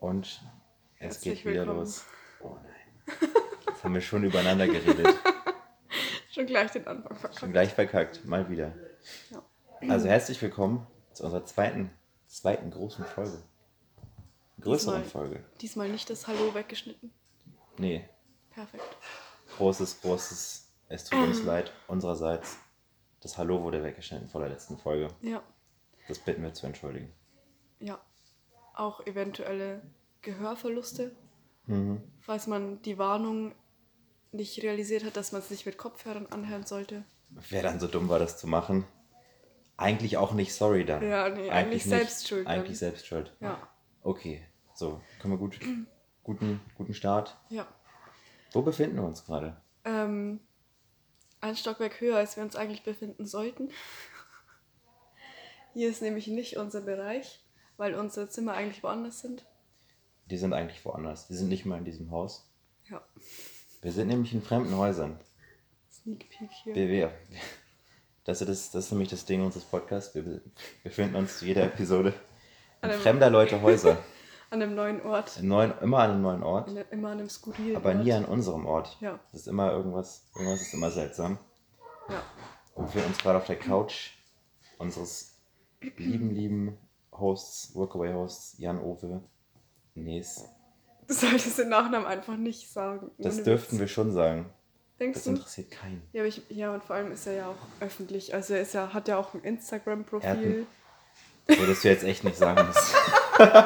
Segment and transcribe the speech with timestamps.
[0.00, 0.40] Und es
[1.00, 1.80] Herzlich geht wieder willkommen.
[1.80, 2.04] los.
[2.42, 3.28] Oh nein.
[3.68, 5.06] Jetzt haben wir schon übereinander geredet.
[6.32, 7.40] Schon gleich den Anfang verkackt.
[7.40, 8.24] Schon gleich verkackt.
[8.24, 8.72] Mal wieder.
[9.30, 9.42] Ja.
[9.88, 11.90] Also herzlich willkommen zu unserer zweiten,
[12.28, 13.42] zweiten großen Folge.
[14.60, 15.44] Größeren Diesmal- Folge.
[15.60, 17.12] Diesmal nicht das Hallo weggeschnitten.
[17.78, 18.08] Nee,
[18.50, 18.84] Perfekt.
[19.56, 22.58] großes, großes, es tut uns leid, unsererseits.
[23.22, 25.08] Das Hallo wurde weggeschnitten vor der letzten Folge.
[25.22, 25.42] Ja.
[26.06, 27.12] Das bitten wir zu entschuldigen.
[27.80, 28.00] Ja.
[28.80, 29.82] Auch eventuelle
[30.22, 31.14] Gehörverluste.
[31.66, 32.00] Mhm.
[32.22, 33.54] Falls man die Warnung
[34.32, 37.04] nicht realisiert hat, dass man es nicht mit Kopfhörern anhören sollte.
[37.28, 38.86] Wer dann so dumm war, das zu machen?
[39.76, 41.06] Eigentlich auch nicht sorry dann.
[41.06, 42.54] Ja, nee, eigentlich selbst schuld dann.
[42.54, 43.36] Eigentlich selbst schuld.
[43.40, 43.68] Ja.
[44.02, 45.60] Okay, so, können wir gut,
[46.22, 47.36] guten, guten Start.
[47.50, 47.68] Ja.
[48.52, 49.60] Wo befinden wir uns gerade?
[49.84, 50.40] Ähm,
[51.42, 53.68] ein Stockwerk höher, als wir uns eigentlich befinden sollten.
[55.74, 57.44] Hier ist nämlich nicht unser Bereich,
[57.80, 59.46] weil unsere Zimmer eigentlich woanders sind.
[60.26, 61.26] Die sind eigentlich woanders.
[61.28, 62.46] Die sind nicht mal in diesem Haus.
[62.90, 63.00] Ja.
[63.80, 65.18] Wir sind nämlich in fremden Häusern.
[65.90, 66.74] Sneak Peek hier.
[66.74, 67.12] Wir, wir,
[68.24, 70.14] das, ist das, das ist nämlich das Ding unseres Podcasts.
[70.14, 70.42] Wir be-
[70.84, 72.12] befinden uns zu jeder Episode
[72.82, 73.96] in fremder Leute Häuser.
[74.50, 75.38] An einem neuen Ort.
[75.38, 78.24] In neuen, immer an einem neuen Ort, einem- Immer an einem skurrilen aber nie Ort.
[78.24, 78.96] an unserem Ort.
[79.00, 79.18] Ja.
[79.32, 81.38] Das ist immer irgendwas, irgendwas ist immer seltsam.
[82.08, 82.20] Ja.
[82.74, 84.10] Wir befinden uns gerade auf der Couch
[84.76, 85.38] unseres
[85.96, 86.78] lieben, lieben
[87.20, 89.20] Hosts, Workaway-Hosts, Jan-Ove
[89.94, 90.44] Nees.
[91.06, 93.10] Du solltest den Nachnamen einfach nicht sagen.
[93.18, 93.80] Das dürften Witz.
[93.80, 94.46] wir schon sagen.
[95.00, 95.30] Denkst Das du?
[95.30, 96.02] interessiert keinen.
[96.12, 98.32] Ja, ich, ja, und vor allem ist er ja auch öffentlich.
[98.34, 100.66] Also er ist ja, hat ja auch ein Instagram-Profil.
[101.46, 102.94] Würdest du jetzt echt nicht sagen müssen.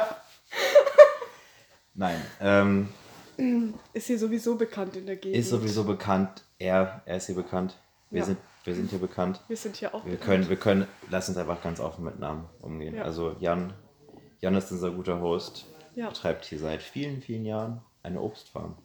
[1.95, 2.89] Nein, ähm,
[3.93, 5.37] Ist hier sowieso bekannt in der Gegend.
[5.39, 6.45] ist sowieso bekannt.
[6.59, 7.77] Er, er ist hier bekannt.
[8.11, 8.27] Wir, Ja.
[8.27, 9.41] sind, wir sind hier bekannt.
[9.49, 10.27] Wir sind hier auch Wir bekannt.
[10.29, 12.97] können, wir können, lass uns einfach ganz offen mit Namen umgehen.
[12.97, 13.03] Ja.
[13.05, 13.73] Also Jan,
[14.41, 15.67] Jan ist unser guter Host.
[15.95, 16.09] Ja.
[16.09, 18.77] Betreibt hier seit vielen, vielen Jahren eine Obstfarm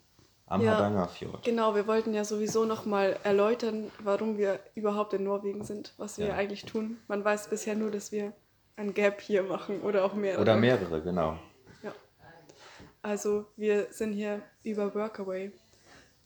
[0.46, 0.74] am Ja.
[0.76, 1.44] Hardangerfjord.
[1.44, 6.28] Genau, wir wollten ja sowieso nochmal erläutern, warum wir überhaupt in Norwegen sind, was wir
[6.28, 6.34] Ja.
[6.36, 6.98] eigentlich tun.
[7.08, 8.34] Man weiß bisher nur, dass wir
[8.76, 10.42] ein Gap hier machen oder auch mehrere.
[10.42, 11.38] Oder mehrere, genau.
[11.84, 11.92] Ja.
[13.02, 15.52] Also wir sind hier über Workaway.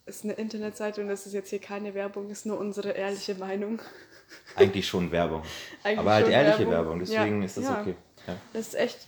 [0.05, 3.79] Ist eine Internetseite und das ist jetzt hier keine Werbung, ist nur unsere ehrliche Meinung.
[4.55, 5.43] Eigentlich schon Werbung.
[5.83, 6.71] Eigentlich Aber halt ehrliche Werbung.
[6.71, 7.45] Werbung, deswegen Ja.
[7.45, 7.81] ist das Ja.
[7.81, 7.95] okay.
[8.27, 8.35] Ja.
[8.51, 9.07] Das ist echt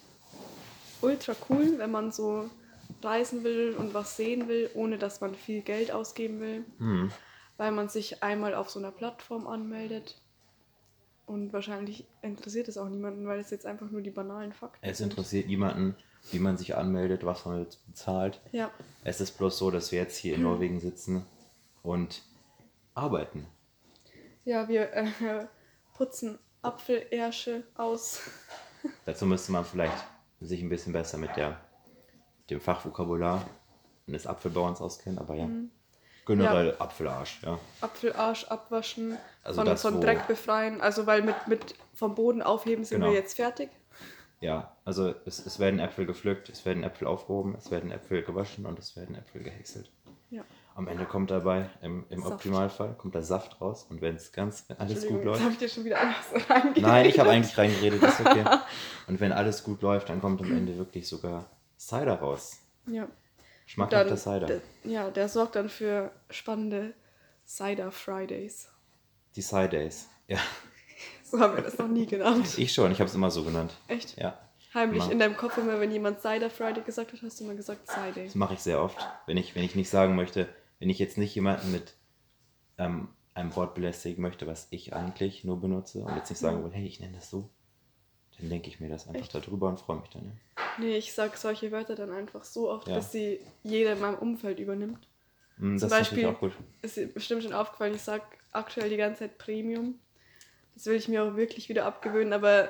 [1.02, 2.50] ultra cool, wenn man so
[3.04, 6.66] reisen will und was sehen will, ohne dass man viel Geld ausgeben will.
[6.78, 7.12] Hm.
[7.58, 10.16] Weil man sich einmal auf so einer Plattform anmeldet.
[11.26, 15.00] Und wahrscheinlich interessiert es auch niemanden, weil es jetzt einfach nur die banalen Fakten Es
[15.00, 15.10] sind.
[15.12, 15.96] interessiert niemanden,
[16.32, 18.42] wie man sich anmeldet, was man jetzt bezahlt.
[18.52, 18.72] Ja,
[19.04, 21.26] Es ist bloß so, dass wir jetzt hier in Norwegen sitzen
[21.84, 22.22] und
[22.94, 23.46] arbeiten.
[24.44, 25.06] ja wir äh,
[25.96, 28.22] putzen Apfelärsche aus.
[29.06, 30.04] Dazu müsste man vielleicht
[30.42, 31.60] sich ein bisschen besser mit der,
[32.50, 33.46] dem Fachvokabular
[34.08, 35.50] eines Apfelbauerns auskennen, aber ja.
[36.28, 37.60] Generell Apfelarsch, ja.
[37.82, 40.82] Apfelarsch abwaschen, Also von, das, von Dreck befreien.
[40.82, 43.12] Also weil mit, mit vom Boden aufheben sind Genau.
[43.12, 43.70] wir jetzt fertig.
[44.42, 48.66] Ja, also es, es werden Äpfel gepflückt, es werden Äpfel aufgehoben, es werden Äpfel gewaschen
[48.66, 49.90] und es werden Äpfel gehäckselt.
[50.30, 50.44] Ja.
[50.76, 52.34] Am Ende kommt dabei, im, im Saft.
[52.34, 55.40] Optimalfall, kommt der Saft raus und wenn es ganz, wenn alles gut läuft.
[55.40, 56.84] jetzt habe ich dir schon wieder anders reingeredet.
[56.84, 58.44] Nein, ich habe eigentlich reingeredet, ist okay.
[59.08, 62.60] Und wenn alles gut läuft, dann kommt am Ende wirklich sogar Cider raus.
[62.88, 63.08] Ja.
[63.66, 64.46] Schmackhafter Cider.
[64.46, 66.94] der, ja, der sorgt dann für spannende
[67.48, 68.70] Cider Fridays.
[69.36, 70.10] Die Cider Days.
[70.28, 70.40] Ja,
[71.36, 72.58] So haben wir das noch nie genannt.
[72.58, 73.74] ich schon, ich habe es immer so genannt.
[73.88, 74.18] Echt?
[74.18, 74.38] Ja,
[74.74, 75.12] Heimlich Immer.
[75.14, 78.26] in deinem Kopf immer, wenn jemand Cider Friday gesagt hat, hast du immer gesagt Cider.
[78.26, 78.98] das mache ich sehr oft.
[79.26, 81.94] Wenn ich, wenn ich nicht sagen möchte, wenn ich jetzt nicht jemanden mit
[82.78, 86.72] ähm, einem Wort belästigen möchte, was ich eigentlich nur benutze und jetzt nicht sagen will,
[86.72, 87.50] hey, ich nenne das so,
[88.38, 89.34] dann denke ich mir das einfach Echt?
[89.36, 90.24] darüber und freue mich dann.
[90.26, 90.64] Ja.
[90.78, 92.96] Nee, ich sag solche Wörter dann einfach so oft, Ja.
[92.96, 95.08] dass sie jeder in meinem Umfeld übernimmt.
[95.58, 96.52] Mm, Zum das Beispiel auch gut.
[96.82, 100.00] ist bestimmt schon aufgefallen, ich sag aktuell die ganze Zeit Premium.
[100.76, 102.70] Das will ich mir auch wirklich wieder abgewöhnen, aber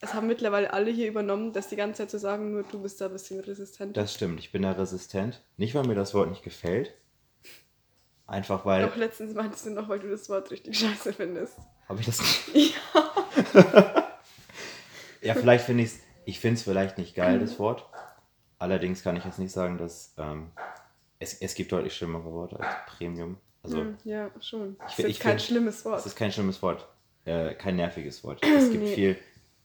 [0.00, 3.00] es haben mittlerweile alle hier übernommen, das die ganze Zeit zu sagen, nur du bist
[3.00, 3.96] da ein bisschen resistent.
[3.96, 5.42] Das stimmt, ich bin da resistent.
[5.56, 6.92] Nicht, weil mir das Wort nicht gefällt.
[8.26, 8.86] Einfach weil.
[8.86, 11.56] Doch letztens meintest du noch, weil du das Wort richtig scheiße findest.
[11.88, 12.74] Habe ich das nicht?
[13.54, 14.12] Ja.
[15.22, 15.98] ja, vielleicht finde ich es.
[16.24, 17.84] Ich finde es vielleicht nicht geil, das Wort.
[18.58, 20.52] Allerdings kann ich jetzt nicht sagen, dass ähm,
[21.18, 23.38] es, es gibt deutlich schlimmere Worte als Premium.
[23.62, 24.76] Also Hm, ja, schon.
[24.78, 25.98] Das ist ich kein find- schlimmes Wort.
[26.00, 26.88] es ist kein schlimmes Wort.
[27.24, 28.44] Äh, kein nerviges Wort.
[28.44, 28.94] Es gibt Nee.
[28.94, 29.18] viel.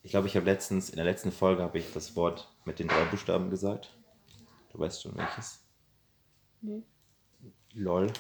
[0.04, 2.88] Ich glaube, ich habe letztens, in der letzten Folge habe ich das Wort mit den
[2.88, 3.94] drei Buchstaben gesagt.
[4.72, 5.60] Du weißt schon welches.
[6.62, 6.84] Nee.
[7.74, 8.12] LOL.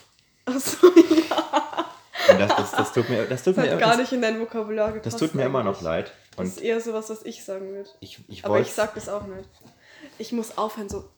[0.45, 0.88] Achso,
[1.30, 1.86] ja.
[2.30, 4.22] Und das, das, das tut mir, das tut Das mir, hat gar das, nicht in
[4.22, 5.06] dein Vokabular gepasst.
[5.13, 6.12] das tut mir immer noch leid.
[6.31, 7.89] Das Und ist eher sowas, was ich sagen würde.
[8.01, 9.48] ich, ich Aber ich sag das auch nicht.
[10.18, 11.10] Ich muss aufhören, so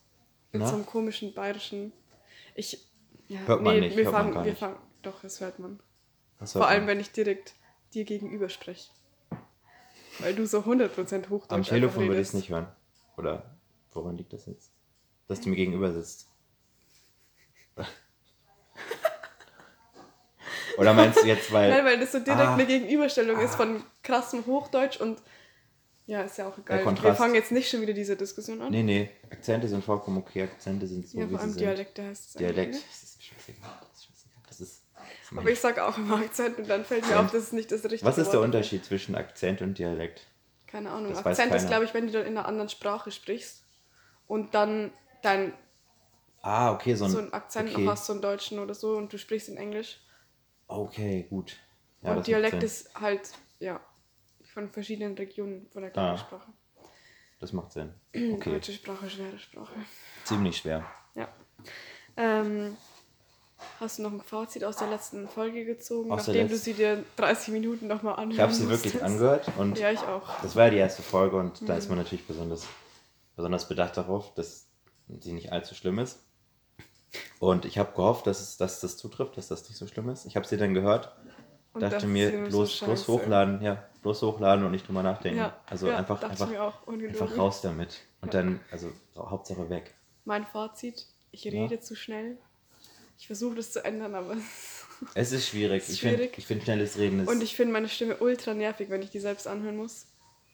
[0.52, 0.66] mit Na?
[0.68, 1.92] so einem komischen bayerischen.
[2.54, 2.86] Ich.
[3.28, 4.58] Ja, Hört man nicht, wir hört man fangen, gar wir nicht.
[4.60, 4.76] fangen.
[5.02, 5.80] Doch, das hört man.
[6.44, 6.88] Vor hört allem, man?
[6.88, 7.54] wenn ich direkt
[7.94, 8.90] dir gegenüber spreche.
[10.18, 12.66] Weil du so 100% Hochdeutsch Am Telefon würde ich es nicht hören.
[13.16, 13.56] Oder
[13.92, 14.70] woran liegt das jetzt?
[15.28, 16.28] Dass du mir gegenüber sitzt.
[20.76, 21.70] Oder meinst du jetzt, weil.
[21.70, 22.54] Nein, weil das so direkt Ah.
[22.54, 25.20] eine Gegenüberstellung ist von krassem Hochdeutsch und
[26.06, 26.84] ja, ist ja auch egal.
[27.02, 28.70] Wir fangen jetzt nicht schon wieder diese Diskussion an.
[28.72, 30.42] Nee, nee, Akzente sind vollkommen okay.
[30.44, 31.56] Akzente sind so, ja, wie vor allem.
[31.56, 32.58] Dialekte heißt es Dialekt.
[32.58, 32.88] eigentlich, ne?
[32.90, 33.78] Das ist scheißegal.
[33.80, 34.42] Das ist scheißegal.
[34.48, 34.82] Das ist.
[34.94, 37.52] das ist Aber ich sage auch immer Akzent und dann fällt mir auf, das ist
[37.52, 38.46] nicht das richtige Was ist der Wort.
[38.46, 40.26] Unterschied zwischen Akzent und Dialekt?
[40.66, 41.12] Keine Ahnung.
[41.12, 43.64] Das Akzent ist, glaube ich, wenn du dann in einer anderen Sprache sprichst
[44.26, 44.92] und dann
[45.22, 45.52] dein
[46.42, 47.84] Ah, okay, so ein, so einen Akzent okay.
[47.84, 50.00] noch hast, so einen deutschen oder so und du sprichst in Englisch.
[50.68, 51.56] Okay, gut.
[52.02, 53.80] Ja, und Dialekt ist halt, ja,
[54.54, 56.16] von verschiedenen Regionen von der gleichen Ah.
[56.16, 56.50] Sprache.
[57.40, 57.92] Das macht Sinn.
[58.34, 59.72] Okay, Deutsche Sprache, schwere Sprache.
[60.24, 60.84] ziemlich schwer.
[61.14, 61.28] Ja.
[62.16, 62.76] Ähm,
[63.78, 67.04] hast du noch ein Fazit aus der letzten Folge gezogen, Aus nachdem du sie dir
[67.16, 70.22] 30 Minuten nochmal anhören Ich habe sie wirklich angehört und Ja, ich auch.
[70.42, 71.96] das war ja die erste Folge und da ist Mhm.
[71.96, 72.66] man natürlich besonders,
[73.36, 74.66] besonders bedacht darauf, dass
[75.20, 76.20] sie nicht allzu schlimm ist.
[77.38, 80.26] Und ich habe gehofft, dass, es, dass das zutrifft, dass das nicht so schlimm ist.
[80.26, 81.16] Ich habe sie dann gehört,
[81.72, 85.38] Und dachte mir, bloß, so bloß hochladen, ja, bloß hochladen und nicht drüber nachdenken.
[85.38, 87.98] Ja, also ja, einfach, einfach, einfach raus damit.
[88.20, 88.42] Und Ja.
[88.42, 89.94] dann, also Hauptsache weg.
[90.24, 92.38] Mein Fazit, ich rede zu schnell.
[93.20, 94.36] Ich versuche das zu ändern, aber...
[95.14, 95.82] Es ist schwierig.
[95.82, 97.28] Ist ich finde, find, schnelles Reden ist.
[97.28, 100.06] Und ich finde meine Stimme ultra nervig, wenn ich die selbst anhören muss.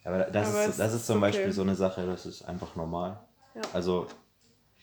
[0.04, 1.32] aber das, aber ist, das ist zum okay.
[1.32, 3.18] Beispiel so eine Sache, das ist einfach normal.
[3.56, 3.62] Ja.
[3.72, 4.06] Also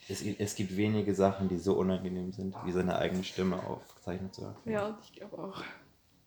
[0.09, 4.41] es, es gibt wenige Sachen, die so unangenehm sind, wie seine eigene Stimme aufgezeichnet zu
[4.41, 4.55] hören.
[4.65, 5.63] Ja, ich glaube auch.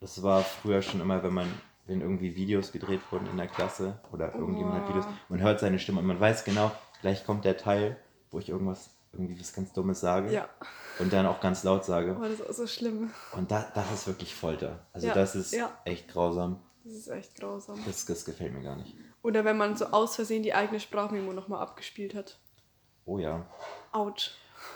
[0.01, 1.53] Das war früher schon immer, wenn man,
[1.87, 4.89] wenn irgendwie Videos gedreht wurden in der Klasse oder irgendjemand hat Oh.
[4.89, 6.73] Videos, man hört seine Stimme und man weiß genau,
[7.03, 7.99] gleich kommt der Teil,
[8.31, 10.49] wo ich irgendwas, irgendwie was ganz Dummes sage Ja,
[10.99, 12.15] und dann auch ganz laut sage.
[12.17, 13.11] aber das ist auch so schlimm.
[13.33, 14.87] Und da, das ist wirklich Folter.
[14.93, 15.71] Also Ja, das ist ja.
[15.85, 16.61] echt grausam.
[16.85, 17.79] Das ist echt grausam.
[17.85, 18.95] Das, das gefällt mir gar nicht.
[19.23, 22.39] Oder wenn man so aus Versehen die eigene Sprachmemo nochmal abgespielt hat.
[23.05, 23.47] Oh ja.
[23.93, 24.31] Autsch.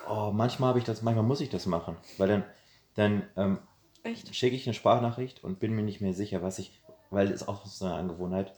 [0.08, 1.96] Oh, manchmal habe ich das, manchmal muss ich das machen.
[2.18, 2.44] Weil dann,
[2.94, 3.58] dann ähm,
[4.32, 6.80] schicke ich eine Sprachnachricht und bin mir nicht mehr sicher, was ich,
[7.10, 8.52] weil es auch so eine Angewohnheit,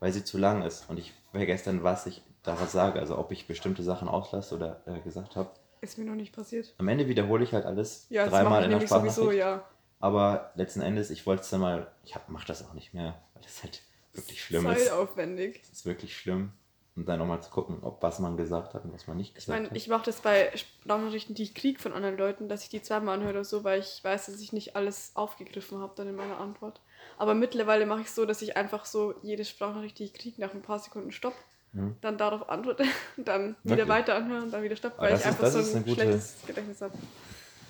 [0.00, 3.30] weil sie zu lang ist und ich vergesse dann, was ich daraus sage, also ob
[3.32, 5.50] ich bestimmte Sachen auslasse oder äh, gesagt habe.
[5.80, 6.74] Ist mir noch nicht passiert.
[6.78, 9.64] Am Ende wiederhole ich halt alles Ja, dreimal ich in der Sprachnachricht, sowieso, ja.
[10.00, 13.42] aber letzten Endes, ich wollte es dann mal, ich mache das auch nicht mehr, weil
[13.42, 13.82] das halt
[14.14, 14.86] wirklich schlimm ist.
[14.86, 15.60] Zeitaufwendig.
[15.62, 16.52] Das ist wirklich schlimm.
[16.96, 19.34] Und dann nochmal zu gucken, ob was man gesagt hat und was man nicht Ich
[19.34, 19.76] gesagt meine, hat.
[19.76, 23.16] ich mache das bei Sprachnachrichten, die ich kriege von anderen Leuten, dass ich die zweimal
[23.16, 26.40] anhöre oder so, weil ich weiß, dass ich nicht alles aufgegriffen habe dann in meiner
[26.40, 26.80] Antwort.
[27.18, 30.40] Aber mittlerweile mache ich es so, dass ich einfach so jede Sprachnachricht, die ich kriege,
[30.40, 31.34] nach ein paar Sekunden stopp,
[31.76, 31.96] Mhm.
[32.00, 32.84] dann darauf antworte,
[33.16, 33.88] dann wieder Wirklich?
[33.88, 35.84] weiter anhören und dann wieder stopp, Aber weil das ich ist- einfach so ein eine
[35.84, 36.94] gute- schlechtes Gedächtnis habe.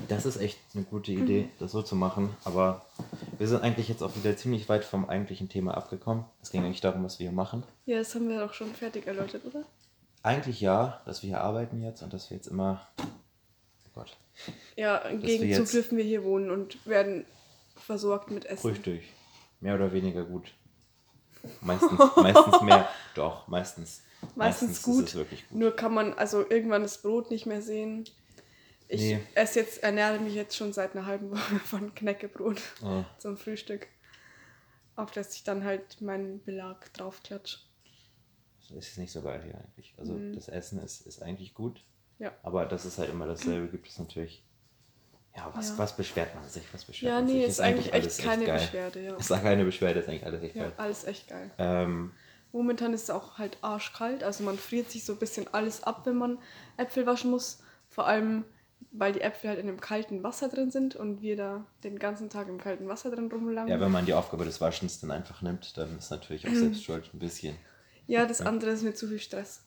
[0.08, 2.36] Das ist echt eine gute Idee, das so zu machen.
[2.44, 2.84] Aber
[3.38, 6.24] wir sind eigentlich jetzt auch wieder ziemlich weit vom eigentlichen Thema abgekommen.
[6.42, 7.62] Es ging eigentlich darum, was wir hier machen.
[7.86, 9.62] Ja, das haben wir doch schon fertig erläutert, oder?
[10.22, 12.86] Eigentlich ja, dass wir hier arbeiten jetzt und dass wir jetzt immer.
[12.98, 14.14] Oh Gott.
[14.76, 17.24] Ja, im Gegenzug dürfen wir hier wohnen und werden
[17.76, 18.60] versorgt mit Essen.
[18.60, 19.00] Frühstück.
[19.60, 20.52] Mehr oder weniger gut.
[21.60, 22.88] Meistens, meistens mehr.
[23.14, 24.02] Doch, meistens.
[24.34, 25.04] Meistens gut.
[25.04, 25.58] Ist es wirklich gut.
[25.58, 28.04] Nur kann man also irgendwann das Brot nicht mehr sehen.
[28.88, 29.20] Ich Nee.
[29.34, 33.88] esse jetzt, ernähre mich jetzt schon seit einer halben Woche von Knäckebrot Oh, zum Frühstück.
[34.94, 37.58] Auf das ich dann halt meinen Belag draufklatsche.
[38.70, 39.94] das ist nicht so geil hier eigentlich.
[39.98, 40.34] Also Mhm.
[40.34, 41.82] das Essen ist, ist eigentlich gut.
[42.18, 42.32] Ja.
[42.42, 44.42] Aber dass es halt immer dasselbe gibt, ist natürlich.
[45.36, 45.78] Ja, was, Ja.
[45.78, 46.64] was beschwert man sich?
[46.72, 47.36] Was beschwert Ja, man sich?
[47.36, 48.58] nee, ist eigentlich echt keine geil.
[48.58, 49.16] Beschwerde, ja.
[49.16, 50.72] Ist keine Beschwerde, ist eigentlich alles echt Ja, geil.
[50.78, 51.50] alles echt geil.
[51.58, 52.12] Ähm,
[52.52, 56.06] Momentan ist es auch halt arschkalt, also man friert sich so ein bisschen alles ab,
[56.06, 56.38] wenn man
[56.78, 57.62] Äpfel waschen muss.
[57.90, 58.44] Vor allem,
[58.92, 62.30] weil die Äpfel halt in dem kalten Wasser drin sind und wir da den ganzen
[62.30, 63.68] Tag im kalten Wasser drin rumlangen.
[63.68, 66.82] ja, wenn man die Aufgabe des Waschens dann einfach nimmt, dann ist natürlich auch selbst
[66.84, 67.56] schuld ein bisschen.
[68.06, 69.62] Ja, das andere ist mir zu viel Stress.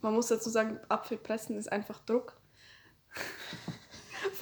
[0.00, 2.36] Man muss dazu sagen, Apfel pressen ist einfach Druck.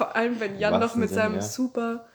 [0.01, 1.41] Vor allem, wenn Jan noch mit seinem ja.
[1.41, 2.07] super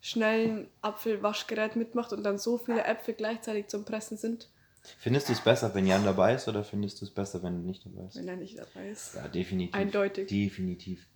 [0.00, 4.50] schnellen Apfelwaschgerät mitmacht und dann so viele Äpfel gleichzeitig zum Pressen sind,
[4.98, 7.66] Findest du es besser, wenn Jan dabei ist oder findest du es besser, wenn du
[7.66, 8.16] nicht dabei bist?
[8.16, 9.14] wenn er nicht dabei ist.
[9.14, 9.74] Ja, definitiv.
[9.74, 10.28] Eindeutig.
[10.28, 11.06] Definitiv.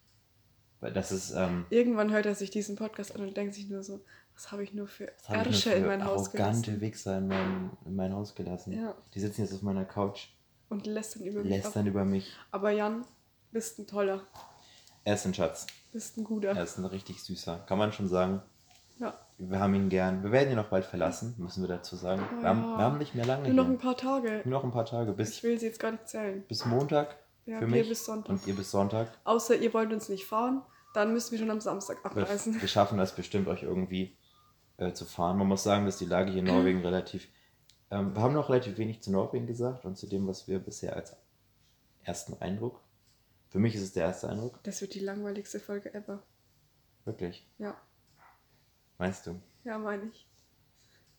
[0.81, 3.83] Weil das ist, ähm, Irgendwann hört er sich diesen Podcast an und denkt sich nur
[3.83, 6.81] so, was habe ich nur für Ärsche in mein Haus arrogante gelassen.
[6.81, 8.73] Wichser in mein, in mein Haus gelassen.
[8.73, 8.95] Ja.
[9.15, 10.29] Die sitzen jetzt auf meiner Couch,
[10.69, 11.65] Und lästern über mich ab.
[11.65, 12.33] lästern über mich.
[12.51, 13.07] Aber Jan,
[13.53, 14.27] bist ein toller,
[15.05, 15.67] Er ist ein Schatz.
[15.93, 16.49] Bist ein guter.
[16.51, 17.59] Er ist ein richtig süßer.
[17.67, 18.43] Kann man schon sagen.
[18.99, 19.15] Ja.
[19.39, 20.23] Wir haben ihn gern.
[20.23, 22.23] Wir werden ihn noch bald verlassen, müssen wir dazu sagen.
[22.39, 22.79] Oh wir, haben, ja.
[22.79, 24.43] wir haben nicht mehr lange Nur noch ein paar Tage.
[24.45, 26.45] Nur noch ein paar Tage Ich bis, will sie jetzt gar nicht zählen.
[26.47, 28.31] bis Montag Ja, für wir mich bis Sonntag.
[28.31, 29.09] und ihr bis Sonntag.
[29.25, 30.63] Außer ihr wollt uns nicht fahren,
[30.95, 32.61] dann müssen wir schon am Samstag Wir, abreisen.
[32.61, 34.17] wir schaffen das bestimmt, euch irgendwie
[34.77, 35.39] äh, zu fahren.
[35.39, 37.27] Man muss sagen, dass die Lage hier in Norwegen relativ.
[37.91, 40.95] Ähm, wir haben noch relativ wenig zu Norwegen gesagt und zu dem, was wir bisher
[40.95, 41.17] als
[42.05, 42.81] ersten Eindruck.
[43.53, 44.59] Für mich ist es der erste Eindruck.
[44.63, 46.23] Das wird die langweiligste Folge ever.
[47.05, 47.47] Wirklich.
[47.59, 47.77] Ja,
[48.97, 49.39] Meinst du?
[49.65, 50.27] ja, meine ich.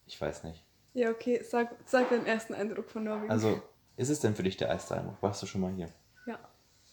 [0.07, 0.65] Ich weiß nicht.
[0.93, 3.29] Ja, okay, sag, sag deinen ersten Eindruck von Norwegen.
[3.29, 3.61] Also,
[3.97, 5.21] ist es denn für dich der erste Eindruck?
[5.21, 5.89] Warst du schon mal hier?
[6.25, 6.39] Ja.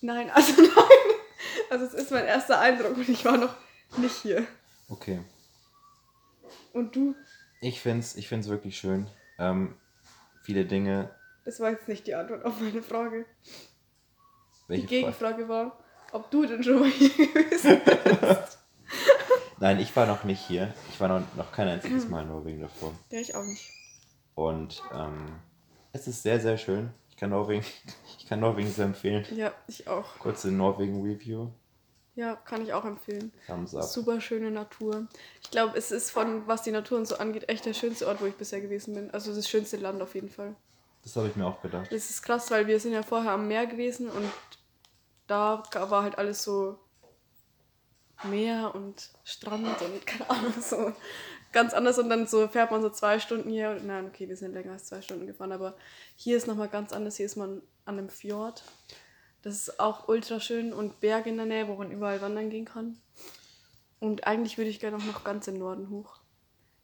[0.02, 1.16] Nein, also nein.
[1.70, 3.54] Also es ist mein erster Eindruck und ich war noch
[3.96, 4.46] nicht hier.
[4.90, 5.20] Okay.
[6.74, 7.14] Und du?
[7.62, 9.06] Ich finde es ich find's wirklich schön.
[9.38, 9.74] Ähm,
[10.42, 11.14] viele Dinge.
[11.46, 13.24] Das war jetzt nicht die Antwort auf meine Frage.
[14.70, 15.78] Welche die Fra- Gegenfrage war,
[16.12, 18.58] ob du denn schon mal hier gewesen bist.
[19.58, 20.72] Nein, ich war noch nicht hier.
[20.90, 22.92] Ich war noch, noch kein einziges Mal in Norwegen davor.
[23.10, 23.70] Ja, ich auch nicht.
[24.34, 25.36] Und ähm,
[25.92, 26.90] es ist sehr, sehr schön.
[27.10, 27.64] Ich kann Norwegen,
[28.18, 29.26] ich kann Norwegen sehr empfehlen.
[29.36, 30.18] Ja, ich auch.
[30.18, 31.48] Kurze Norwegen-Review.
[32.16, 33.32] Ja, kann ich auch empfehlen.
[33.46, 33.84] Thumbs up.
[33.84, 35.06] Super schöne Natur.
[35.42, 38.20] Ich glaube, es ist von, was die Natur und so angeht, echt der schönste Ort,
[38.20, 39.10] wo ich bisher gewesen bin.
[39.10, 40.54] Also das schönste Land auf jeden Fall.
[41.02, 41.86] Das habe ich mir auch gedacht.
[41.92, 44.24] Das ist krass, weil wir sind ja vorher am Meer gewesen und
[45.30, 46.78] da war halt alles so
[48.24, 50.92] Meer und Strand und keine Ahnung, so
[51.52, 51.98] ganz anders.
[51.98, 53.80] Und dann so fährt man so zwei Stunden hier.
[53.82, 55.76] Nein, okay, wir sind länger als zwei Stunden gefahren, aber
[56.16, 57.16] hier ist nochmal ganz anders.
[57.16, 58.62] Hier ist man an einem Fjord.
[59.42, 62.66] Das ist auch ultra schön und Berge in der Nähe, wo man überall wandern gehen
[62.66, 63.00] kann.
[63.98, 66.19] Und eigentlich würde ich gerne auch noch ganz im Norden hoch.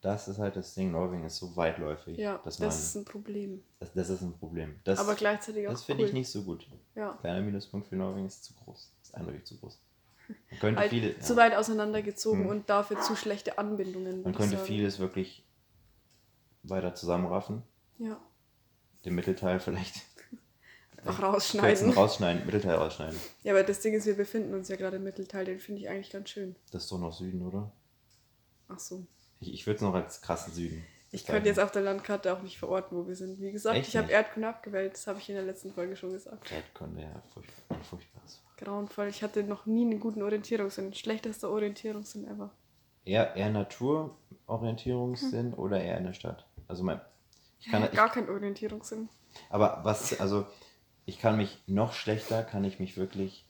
[0.07, 0.93] Das ist halt das Ding.
[0.93, 2.17] Norwegen ist so weitläufig.
[2.17, 3.65] Ja, das ist ein Problem.
[3.81, 4.79] das, das ist ein Problem.
[4.85, 6.09] Das, aber gleichzeitig auch das finde cool.
[6.09, 6.65] ich nicht so gut.
[6.95, 7.15] Ja.
[7.21, 8.93] Kleiner Minuspunkt für Norwegen ist zu groß.
[9.03, 9.81] Ist eindeutig zu groß.
[10.29, 12.51] Man könnte, Halt viele, zu ja, weit auseinandergezogen Hm.
[12.51, 14.23] und dafür zu schlechte Anbindungen.
[14.23, 14.67] man könnte sagen.
[14.69, 15.45] vieles wirklich
[16.63, 17.65] weiter zusammenraffen.
[17.99, 18.21] Ja,
[19.05, 20.03] Den Mittelteil vielleicht.
[21.03, 21.91] Kürzen, rausschneiden.
[21.95, 23.19] rausschneiden, Mittelteil rausschneiden.
[23.43, 25.89] Ja, aber das Ding ist, wir befinden uns ja gerade im Mittelteil, den finde ich
[25.89, 26.55] eigentlich ganz schön.
[26.71, 27.73] Das ist doch noch Süden, oder?
[28.69, 29.05] Ach so.
[29.41, 30.85] Ich, ich würde es noch als krassen Süden.
[31.13, 33.41] Ich könnte jetzt auf der Landkarte auch nicht verorten, wo wir sind.
[33.41, 34.11] Wie gesagt, Echt ich habe?
[34.11, 36.51] Erdkunde abgewählt, das habe ich in der letzten Folge schon gesagt.
[36.53, 38.43] Erdkunde, ja, furchtbar, furchtbares.
[38.59, 39.09] Grauenvoll.
[39.09, 40.95] Ich hatte noch nie einen guten Orientierungssinn.
[40.95, 42.51] Schlechtester Orientierungssinn ever.
[43.05, 46.47] Eher, eher Naturorientierungssinn oder eher in der Stadt?
[46.67, 47.01] Also mein,
[47.61, 49.09] ich kann, ich, Gar kein Orientierungssinn.
[49.49, 50.45] aber was, also
[51.05, 53.46] ich kann mich noch schlechter, kann ich mich wirklich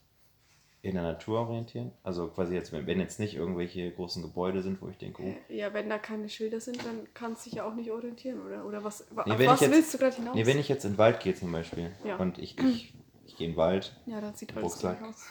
[0.86, 1.92] in der Natur orientieren.
[2.02, 5.52] Also quasi jetzt, wenn, wenn jetzt nicht irgendwelche großen Gebäude sind, wo ich denke, oh,
[5.52, 8.64] Ja, wenn da keine Schilder sind, dann kannst du dich ja auch nicht orientieren, oder?
[8.64, 10.34] Oder was, wa- Nee, auf was jetzt- willst du gerade hinaus?
[10.34, 12.16] nee, wenn ich jetzt in den Wald gehe zum Beispiel Ja.
[12.16, 15.02] und ich, ich, ich gehe in den Wald, ja, dann sieht Rucksack.
[15.02, 15.26] aus.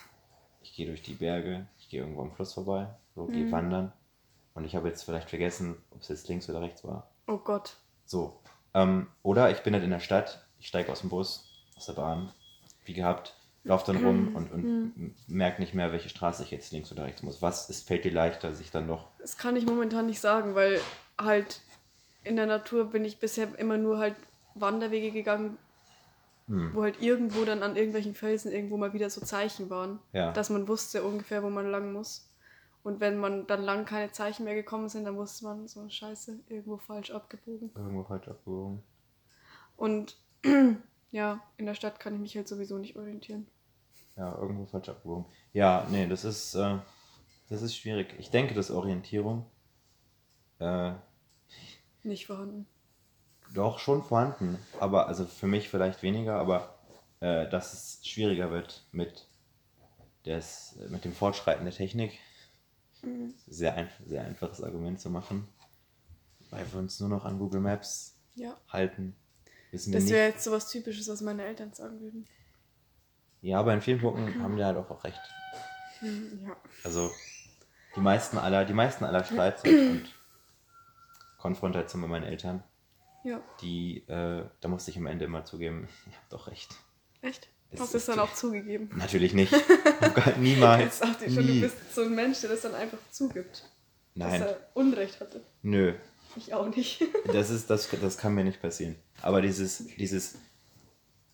[0.62, 3.32] ich gehe durch die Berge, ich gehe irgendwo am Fluss vorbei, so Mhm.
[3.34, 3.94] gehe wandern
[4.54, 7.10] und ich habe jetzt vielleicht vergessen, ob es jetzt links oder rechts war.
[7.28, 7.78] Oh Gott.
[8.06, 8.40] So.
[8.74, 11.94] Ähm, oder ich bin halt in der Stadt, ich steige aus dem Bus, aus der
[11.94, 12.32] Bahn,
[12.84, 13.36] wie gehabt,
[13.66, 17.24] laufe dann rum und, und merke nicht mehr, welche Straße ich jetzt links oder rechts
[17.24, 17.42] muss.
[17.42, 19.10] Was ist, fällt dir leichter, sich dann noch.
[19.20, 20.80] Das kann ich momentan nicht sagen, weil
[21.20, 21.62] halt
[22.24, 24.16] in der Natur bin ich bisher immer nur halt
[24.54, 25.58] Wanderwege gegangen,
[26.48, 26.76] Hm.
[26.76, 30.32] wo halt irgendwo dann an irgendwelchen Felsen irgendwo mal wieder so Zeichen waren, Ja.
[30.32, 32.30] dass man wusste ungefähr, wo man lang muss.
[32.84, 36.42] Und wenn man dann lang keine Zeichen mehr gekommen sind, dann wusste man so, scheiße,
[36.48, 37.72] irgendwo falsch abgebogen.
[37.76, 38.84] Irgendwo falsch abgewogen.
[39.76, 40.18] Und
[41.12, 43.48] ja, in der Stadt kann ich mich halt sowieso nicht orientieren.
[44.18, 45.26] Ja, irgendwo falsch abgewogen.
[45.54, 46.78] Ja, nee, das ist, äh,
[47.50, 48.16] das ist schwierig.
[48.18, 49.46] Ich denke, dass Orientierung
[50.60, 50.94] äh,
[52.04, 52.66] Nicht vorhanden.
[53.54, 56.80] doch schon vorhanden, aber also für mich vielleicht weniger, aber
[57.20, 59.28] äh, dass es schwieriger wird mit,
[60.26, 62.18] des, mit dem Fortschreiten der Technik.
[63.48, 65.48] Sehr, ein, sehr einfaches Argument zu machen,
[66.50, 68.58] weil wir uns nur noch an Google Maps Ja.
[68.70, 69.16] halten.
[69.72, 72.26] Wissen wir Das wäre jetzt sowas Typisches, was meine Eltern sagen würden.
[73.46, 75.22] Ja, aber in vielen Punkten haben die halt auch, auch recht.
[76.02, 76.56] Ja.
[76.84, 77.12] Also
[77.96, 80.04] die meisten aller, die meisten aller Streits und,
[81.38, 82.64] Konfrontationen mit meinen Eltern,
[83.24, 83.40] Ja.
[83.62, 86.76] die, äh, da musste ich am Ende immer zugeben, ich habe doch recht.
[87.22, 87.48] Echt?
[87.70, 88.90] Es Hast du es dann auch zugegeben?
[88.96, 89.52] Natürlich nicht.
[90.16, 90.82] Gar- Niemals.
[90.84, 93.64] Jetzt dachte ich schon, du bist so ein Mensch, der das dann einfach zugibt.
[94.16, 94.40] Nein.
[94.42, 95.42] Dass er Unrecht hatte.
[95.62, 95.94] Nö.
[96.36, 97.04] Ich auch nicht.
[97.32, 98.96] Das ist, das, das kann mir nicht passieren.
[99.22, 100.36] Aber dieses, dieses,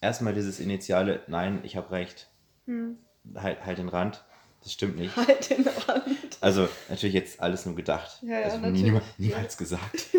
[0.01, 2.27] erstmal dieses initiale, nein, ich habe recht,
[2.65, 2.97] Hm.
[3.35, 4.23] halt, halt den Rand,
[4.63, 5.15] das stimmt nicht.
[5.15, 6.37] Halt den Rand.
[6.41, 8.19] Also natürlich jetzt alles nur gedacht.
[8.21, 10.07] Ja, ja, also niemals, niemals gesagt.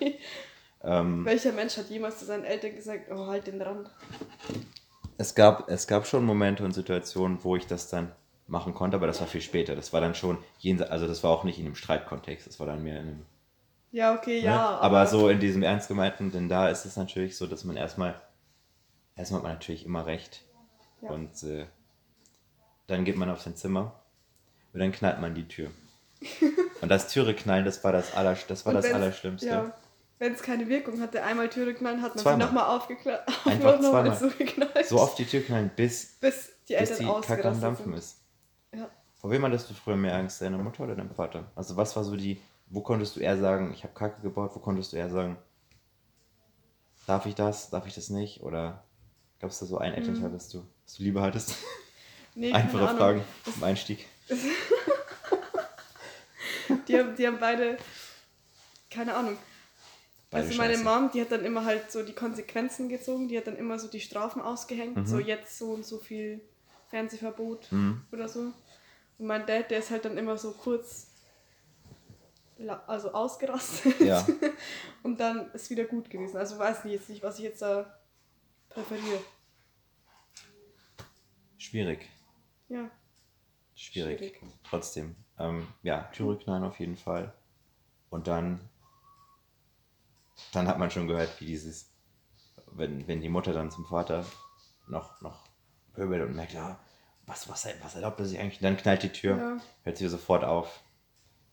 [0.00, 0.18] nee.
[0.84, 3.88] Ähm, Welcher Mensch hat jemals zu seinen Eltern gesagt, oh, halt den Rand?
[5.18, 8.12] es, gab, es gab schon Momente und Situationen, wo ich das dann
[8.48, 9.76] machen konnte, aber das war viel später.
[9.76, 12.66] Das war dann schon jenseits, also das war auch nicht in einem Streitkontext, das war
[12.66, 13.26] dann mehr in einem.
[13.92, 14.46] Ja, okay, Ne?
[14.46, 14.78] ja.
[14.78, 18.14] aber, so in diesem ernst gemeinten, denn da ist es natürlich so, dass man erstmal,
[19.16, 20.44] erstmal hat man natürlich immer recht.
[21.00, 21.10] Ja.
[21.10, 21.66] Und äh,
[22.86, 24.00] dann geht man auf sein Zimmer
[24.72, 25.70] und dann knallt man die Tür.
[26.80, 29.48] und das Türe knallen, das war das, Aller, das, war Und das Allerschlimmste.
[29.48, 29.74] Ja.
[30.18, 32.46] Wenn es keine Wirkung hatte, einmal Türe knallen, hat man Zweimal.
[32.46, 33.22] sie nochmal aufgeknallt.
[33.44, 34.18] Einfach noch mal zweimal.
[34.18, 34.86] so geknallt.
[34.86, 37.94] So oft die Tür knallen, bis, Bis die bis Eltern die Kacke am Dampfen sind.
[37.94, 38.20] ist.
[38.72, 38.88] Ja.
[39.14, 41.50] Vor wem hattest du früher mehr Angst, deiner Mutter oder deinem Vater?
[41.56, 44.60] Also was war so die, wo konntest du eher sagen, ich habe Kacke gebaut, wo
[44.60, 45.36] konntest du eher sagen,
[47.08, 48.44] darf ich das, darf ich das nicht?
[48.44, 48.84] Oder
[49.42, 51.56] gab es da so ein Elternteil, das du, das du lieber hattest?
[52.34, 52.96] Nee, Einfache.
[52.96, 54.06] Fragen zum Einstieg.
[56.88, 57.76] Die haben, die haben beide,
[58.90, 59.36] keine Ahnung.
[60.30, 60.84] Beide also meine scheiße.
[60.84, 63.86] Mom, die hat dann immer halt so die Konsequenzen gezogen, die hat dann immer so
[63.88, 65.06] die Strafen ausgehängt, Mhm.
[65.06, 66.40] so jetzt so und so viel
[66.88, 68.02] Fernsehverbot Mhm.
[68.12, 68.40] oder so.
[69.18, 71.08] Und mein Dad, der ist halt dann immer so kurz,
[72.86, 74.00] also ausgerastet.
[74.00, 74.26] Ja.
[75.02, 76.36] Und dann ist wieder gut gewesen.
[76.38, 77.98] Also weiß nicht jetzt nicht, was ich jetzt da
[78.74, 79.20] präferiere.
[81.58, 82.08] Schwierig.
[82.68, 82.90] Ja.
[83.74, 84.18] Schwierig.
[84.18, 84.42] Schwierig.
[84.64, 85.16] Trotzdem.
[85.38, 87.32] Ähm, ja, Türe knallen auf jeden Fall.
[88.10, 88.60] Und dann,
[90.52, 91.90] dann hat man schon gehört, wie dieses,
[92.72, 94.26] wenn, wenn die Mutter dann zum Vater
[94.88, 95.48] noch, noch
[95.94, 96.78] pöbelt und merkt, ja,
[97.26, 98.58] was, was, was erlaubt er sich eigentlich?
[98.60, 99.56] Und dann knallt die Tür, Ja.
[99.84, 100.82] hört sie sofort auf.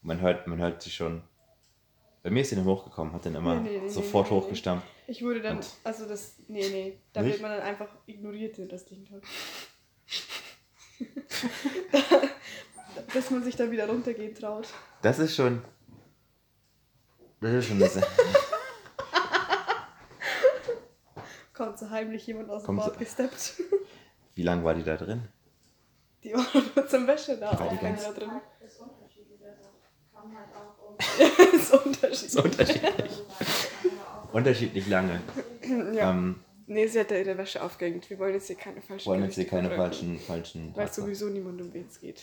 [0.02, 1.24] Man hört, man hört sie schon.
[2.22, 4.40] Bei mir ist sie dann hochgekommen, hat dann immer Nee, nee, nee, sofort nee, nee,
[4.40, 4.46] nee.
[4.46, 4.88] hochgestampft.
[5.08, 7.34] Ich wurde dann, Und- also das, nee, nee, da Nicht?
[7.34, 9.24] wird man dann einfach ignoriert restlichen Tag.
[13.14, 14.68] Bis man sich dann wieder runtergehen traut.
[15.02, 15.62] Das ist schon.
[17.40, 18.06] Das ist schon eine Sache.
[21.54, 23.54] Kommt so heimlich jemand aus dem Kommt so- gesteppt.
[24.36, 25.28] Wie lange war die da drin?
[26.24, 26.46] Die war
[26.76, 27.58] nur zum Wäsche da.
[27.58, 28.30] War die auch wenn ganz- da drin.
[28.60, 29.40] Das ist unterschiedlich.
[29.46, 29.70] Also
[30.14, 30.76] kann halt auch.
[30.78, 30.79] Das
[31.54, 32.32] ist unterschiedlich.
[32.32, 33.12] So unterschiedlich.
[34.32, 35.22] Unterschiedlich lange.
[35.94, 36.12] Ja.
[36.12, 36.36] Ähm,
[36.72, 38.08] Nee, sie hat da ihre Wäsche aufgehängt.
[38.12, 40.72] Wir wollen jetzt hier keine falschen wollen jetzt hier keine falschen, falschen.
[40.76, 41.06] Weil Tatsachen.
[41.06, 42.22] sowieso niemand um wen es geht.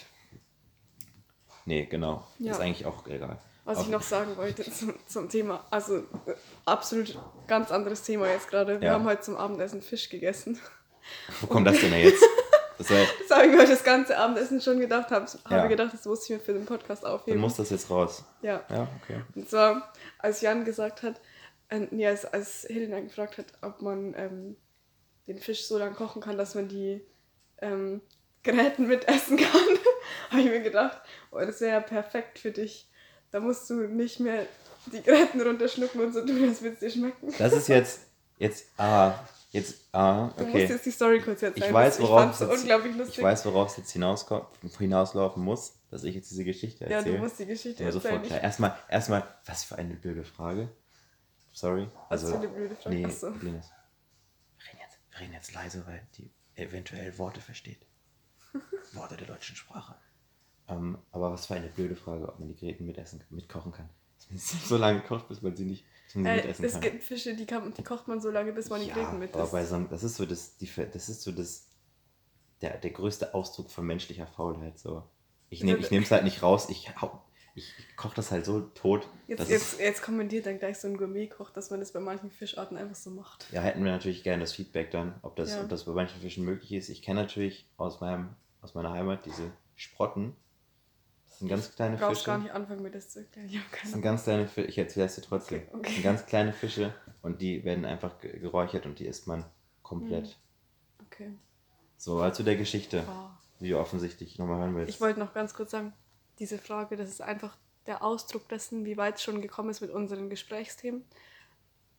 [1.64, 2.24] Nee, genau.
[2.38, 2.52] Ja.
[2.52, 3.40] Ist eigentlich auch egal.
[3.64, 6.34] Was Auf- ich noch sagen wollte zum, zum Thema, also äh,
[6.64, 8.80] absolut ganz anderes Thema jetzt gerade.
[8.80, 8.94] Wir Ja.
[8.94, 10.60] haben heute zum Abendessen Fisch gegessen.
[11.40, 12.22] Wo kommt das denn jetzt?
[12.78, 15.66] Das Das habe ich mir heute das ganze Abendessen schon gedacht, habe Ja.
[15.66, 17.40] gedacht, das muss ich mir für den Podcast dann aufheben.
[17.40, 18.24] muss das jetzt raus.
[18.42, 18.62] ja.
[18.68, 19.20] Ja, okay.
[19.34, 21.20] Und zwar, als Jan gesagt hat,
[21.68, 24.56] äh, nee, als, als Helena gefragt hat, ob man ähm,
[25.26, 27.00] den Fisch so lange kochen kann, dass man die
[27.62, 28.00] ähm,
[28.44, 29.50] Gräten mitessen kann,
[30.30, 31.00] habe ich mir gedacht,
[31.32, 32.88] oh, das wäre ja perfekt für dich.
[33.32, 34.46] Da musst du nicht mehr
[34.92, 37.34] die Gräten runterschlucken und so tun, als würde es dir schmecken.
[37.38, 38.02] Das ist jetzt.
[38.38, 38.66] Jetzt.
[38.78, 39.14] Ah.
[39.56, 39.88] Jetzt.
[39.92, 40.66] Ah, Du musst okay.
[40.66, 41.66] jetzt die Story kurz erzählen.
[41.66, 43.08] Ich weiß, worauf so es jetzt-.
[43.16, 47.16] Ich weiß, worauf es jetzt hinauslaufen muss, dass ich jetzt diese Geschichte ja, erzähle.
[47.16, 48.02] du musst die Geschichte Ja, erzählen.
[48.14, 48.42] sofort klar.
[48.42, 50.68] Erstmal, erstmal, was für eine blöde Frage.
[51.52, 51.88] Sorry.
[52.10, 52.96] Also, Was für eine blöde Frage?
[52.96, 53.28] Nee, Ach so.
[53.28, 53.70] Linus.
[54.58, 57.86] Wir reden, jetzt, wir reden jetzt leise, weil die eventuell Worte versteht.
[58.92, 59.94] Worte der deutschen Sprache.
[60.68, 63.88] Ähm, aber was für eine blöde Frage, ob man die Gräten mitessen, mitkochen kann.
[64.18, 65.84] Dass man sie so lange kocht, bis man sie nicht
[66.24, 66.80] Äh, es kann.
[66.80, 69.46] gibt Fische, die, kann, die kocht man so lange, bis man die Gräten mit aber
[69.46, 71.68] bei so einem, das ist so das, die, das ist so das,
[72.62, 74.78] der, der größte Ausdruck von menschlicher Faulheit.
[74.78, 75.02] So.
[75.50, 76.90] Ich nehme es halt nicht raus, ich,
[77.54, 79.08] ich, koche das halt so tot.
[79.26, 82.76] Jetzt, jetzt, jetzt kommentiert dann gleich so ein Gourmet-Koch, dass man das bei manchen Fischarten
[82.76, 83.46] einfach so macht.
[83.52, 85.62] ja, hätten wir natürlich gerne das Feedback dann, ob das, Ja.
[85.62, 86.88] ob das bei manchen Fischen möglich ist.
[86.88, 90.34] Ich kenne natürlich aus, meinem, aus meiner Heimat diese Sprotten.
[91.36, 92.24] Das sind ganz kleine Du Fische.
[92.24, 93.46] gar nicht anfangen, mir das zu erklären.
[93.50, 95.62] Ich Das sind ganz kleine Fische, ich erzähle es dir trotzdem.
[95.68, 95.82] Okay, okay.
[95.84, 99.44] Das sind ganz kleine Fische und die werden einfach ge- geräuchert und die isst man
[99.82, 100.24] komplett.
[100.98, 101.04] Mhm.
[101.06, 101.32] Okay.
[101.98, 103.30] So, also der Geschichte, Wow.
[103.60, 104.88] die du offensichtlich nochmal hören willst.
[104.94, 105.92] Ich wollte noch ganz kurz sagen,
[106.38, 109.90] diese Frage, das ist einfach der Ausdruck dessen, wie weit es schon gekommen ist mit
[109.90, 111.04] unseren Gesprächsthemen.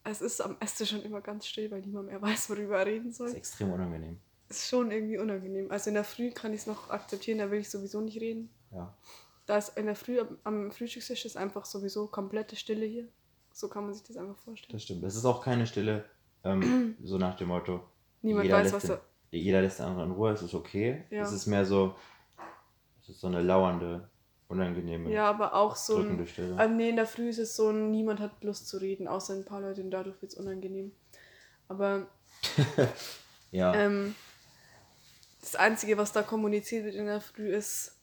[0.03, 3.05] Es ist am Esstisch schon immer ganz still, weil niemand mehr weiß, worüber er reden
[3.09, 3.35] Das ist soll.
[3.35, 4.19] extrem unangenehm.
[4.49, 5.69] Ist schon irgendwie unangenehm.
[5.71, 8.49] Also in der Früh kann ich es noch akzeptieren, da will ich sowieso nicht reden.
[8.71, 8.93] Ja.
[9.47, 13.07] Da ist in der Früh am, Frühstückstisch ist einfach sowieso komplette Stille hier.
[13.53, 14.73] So kann man sich das einfach vorstellen.
[14.73, 15.03] Das stimmt.
[15.03, 16.05] Es ist auch keine Stille,
[16.43, 17.81] ähm, so nach dem Motto,
[18.21, 19.39] Niemand jeder, weiß, lässt was den, er.
[19.39, 21.05] jeder lässt den anderen in Ruhe, es ist okay.
[21.09, 21.23] Ja.
[21.23, 21.95] Es ist mehr so,
[23.01, 24.09] es ist so eine lauernde,
[24.49, 26.27] unangenehme, Ja, aber auch so ein.
[26.27, 26.55] Stille.
[26.57, 29.45] Ah, nee, in der Früh ist es so niemand hat Lust zu reden, außer ein
[29.45, 30.91] paar Leute und dadurch wird es unangenehm.
[31.69, 32.07] Aber
[33.51, 34.13] ja, ähm,
[35.39, 37.96] das Einzige, was da kommuniziert wird in der Früh ist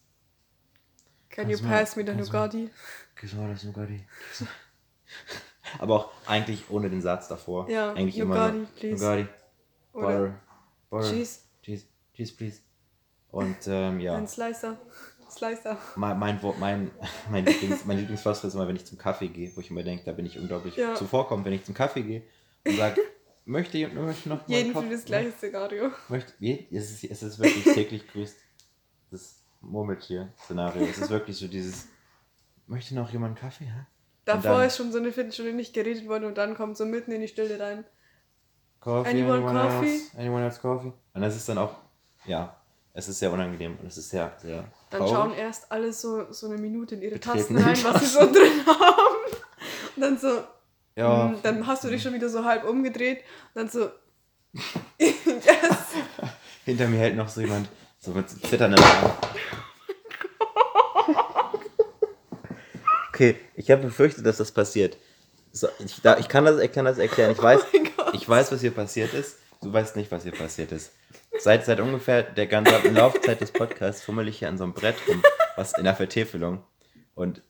[1.35, 2.71] Can you Kannst du mal- pass me the kannst du mal- Nugatti?
[3.21, 4.07] Das Nugatti.
[5.79, 7.69] Aber auch eigentlich ohne den Satz davor.
[7.69, 9.05] Ja, eigentlich immer Nugatti, nur, please.
[9.05, 9.29] Nugatti,
[9.93, 10.41] Oder Butter,
[10.91, 11.41] Butter, Cheese.
[11.63, 12.61] cheese, cheese, please.
[13.31, 14.77] Und ähm, ja, Ein Slicer.
[15.31, 15.77] Slicer.
[15.97, 16.91] mein, mein, mein,
[17.31, 20.05] mein, Lieblings, mein Lieblingsfloskel ist immer, wenn ich zum Kaffee gehe, wo ich immer denke,
[20.05, 20.95] da bin ich unglaublich Ja.
[20.95, 22.23] zuvorkommend, wenn ich zum Kaffee gehe
[22.65, 23.01] und sage,
[23.45, 25.91] möchte jemand möchte noch Jeden für das gleiche Szenario.
[26.09, 26.33] Möchte,
[26.71, 28.37] es, ist, es ist wirklich täglich grüßt
[29.11, 30.87] das Murmeltier-Szenario.
[30.87, 31.87] Es ist wirklich so dieses,
[32.67, 33.65] möchte noch jemand einen Kaffee?
[33.67, 33.87] Hä?
[34.25, 37.13] Davor dann- ist schon so eine Viertelstunde nicht geredet worden und dann kommt so mitten
[37.13, 37.85] in die Stille rein.
[38.81, 39.93] Coffee, Anyone anyone, coffee?
[39.95, 40.19] else?
[40.19, 40.93] Anyone else coffee?
[41.15, 41.75] Und das ist dann auch,
[42.27, 42.55] ja,
[42.93, 45.15] es ist sehr unangenehm und es ist sehr, sehr Dann traurig.
[45.15, 48.67] schauen erst alle so, so eine Minute in ihre Tasten rein, was sie so drin
[48.67, 49.35] haben.
[49.97, 50.43] Und dann so,
[50.97, 53.21] ja, mm, dann hast du dich schon wieder so halb umgedreht
[53.55, 53.89] und dann so,
[54.99, 55.15] yes.
[56.65, 59.13] hinter mir hält noch so jemand so mit zitternden Armen.
[63.15, 64.97] Okay, ich habe befürchtet, dass das passiert.
[65.53, 67.31] So, ich, da, ich, kann das, ich kann das erklären.
[67.31, 68.13] Ich weiß, mein Gott.
[68.13, 69.37] ich weiß, was hier passiert ist.
[69.63, 70.91] Du weißt nicht, was hier passiert ist.
[71.39, 74.97] Seit, seit ungefähr der ganzen Laufzeit des Podcasts fummel ich hier an so einem Brett
[75.07, 75.23] rum,
[75.57, 76.65] was in der Vertäfelung.
[77.15, 77.43] Und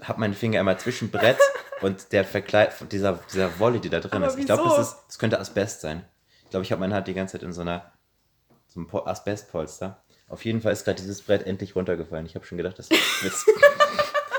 [0.00, 1.38] habe meinen Finger einmal zwischen Brett
[1.80, 4.38] und der Verkleid, dieser, dieser Wolle, die da drin Aber ist.
[4.38, 6.04] Ich glaube, das, ist- das könnte Asbest sein.
[6.44, 7.90] Ich glaube, ich habe meine Hand die ganze Zeit in so einer
[8.68, 10.02] so einem Po- Asbestpolster.
[10.28, 12.26] Auf jeden Fall ist gerade dieses Brett endlich runtergefallen.
[12.26, 13.44] Ich habe schon gedacht, das, das,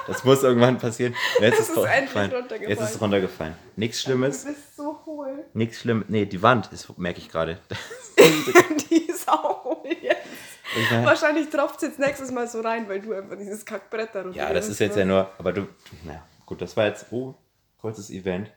[0.08, 1.16] das muss irgendwann passieren.
[1.40, 2.70] Jetzt ist endlich runtergefallen.
[2.70, 3.54] Jetzt ist es runtergefallen.
[3.76, 4.44] Nichts Schlimmes.
[4.44, 5.46] Du bist so hohl.
[5.54, 6.06] Nichts Schlimmes.
[6.08, 7.60] Nee, die Wand ist, merke ich gerade.
[8.90, 10.26] Die ist auch hohl jetzt.
[10.92, 14.30] Meine, Wahrscheinlich tropft es jetzt nächstes Mal so rein, weil du einfach dieses Kackbrett da
[14.32, 15.68] ja, das ist jetzt ja nur, aber du,
[16.04, 17.34] na gut, das war jetzt, oh,
[17.80, 18.52] kurzes Event.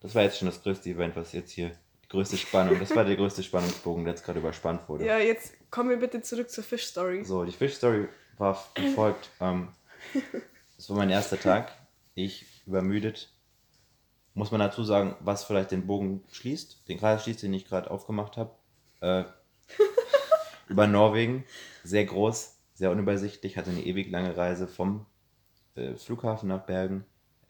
[0.00, 1.70] Das war jetzt schon das größte Event, was jetzt hier,
[2.04, 5.04] die größte Spannung, das war der größte Spannungsbogen, der jetzt gerade überspannt wurde.
[5.04, 7.24] Ja, jetzt kommen wir bitte zurück zur Fish-Story.
[7.24, 8.08] So, die Fish-Story
[8.38, 9.28] war wie folgt.
[9.40, 9.68] Ähm,
[10.80, 11.76] das war mein erster Tag.
[12.14, 13.30] Ich übermüdet.
[14.32, 17.90] Muss man dazu sagen, was vielleicht den Bogen schließt, den Kreis schließt, den ich gerade
[17.90, 18.54] aufgemacht habe.
[19.02, 19.24] Äh,
[20.68, 21.44] über Norwegen.
[21.84, 23.58] Sehr groß, sehr unübersichtlich.
[23.58, 25.04] Hatte eine ewig lange Reise vom
[25.74, 27.04] äh, Flughafen nach Bergen.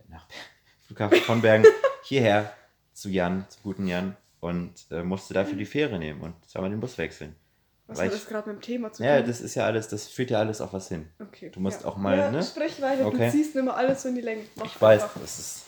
[0.08, 0.34] Nach Ber
[0.88, 1.66] Flughafen von Bergen
[2.02, 2.52] hierher
[2.94, 4.16] zu Jan, zu guten Jan.
[4.40, 7.36] Und äh, musste dafür die Fähre nehmen und zweimal den Bus wechseln.
[7.90, 9.26] Was Weil hat ich- das gerade mit dem Thema zu Ja, tun?
[9.26, 11.08] das ist ja alles, das führt ja alles auf was hin.
[11.20, 11.50] okay.
[11.50, 11.88] du musst ja.
[11.88, 12.42] auch mal, ja, ne?
[12.42, 13.26] Sprich weiter, Okay.
[13.26, 14.42] du ziehst immer alles so in die Länge.
[14.54, 15.64] Mach Ich weiß, das ist,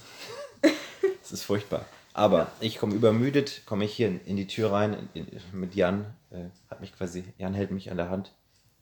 [1.21, 1.85] das ist furchtbar.
[2.15, 5.75] Aber ich komme übermüdet, komme ich hier in, in die Tür rein in, in, mit
[5.75, 6.05] Jan.
[6.31, 8.33] Äh, hat mich quasi, Jan hält mich an der Hand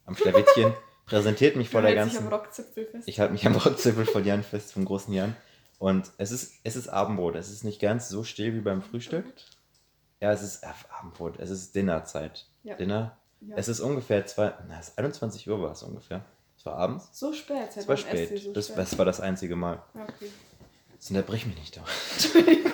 [0.05, 0.73] am Schlawittchen,
[1.05, 2.27] präsentiert mich vor der hältst dich ganzen.
[2.33, 3.07] am Rockzipfel fest.
[3.07, 5.35] Ich halte mich am Rockzipfel von Jan fest, vom großen Jan.
[5.79, 7.35] Und es ist, es ist Abendbrot.
[7.35, 9.25] Es ist nicht ganz so still wie beim Frühstück.
[10.19, 10.67] Ja, es ist äh,
[10.99, 11.39] Abendbrot.
[11.39, 12.45] Es ist Dinnerzeit.
[12.63, 12.75] Ja.
[12.75, 13.17] Dinner.
[13.41, 13.55] Ja.
[13.57, 16.21] Es ist ungefähr zwei, na, es ist 21 Uhr war es ungefähr.
[16.57, 17.09] Es war abends.
[17.11, 18.39] so spät, Es war spät.
[18.39, 18.77] So Das, spät?
[18.77, 19.81] das war das einzige Mal.
[19.95, 20.29] Okay.
[20.93, 21.87] Jetzt unterbrech mich nicht doch.
[22.13, 22.71] Entschuldigung.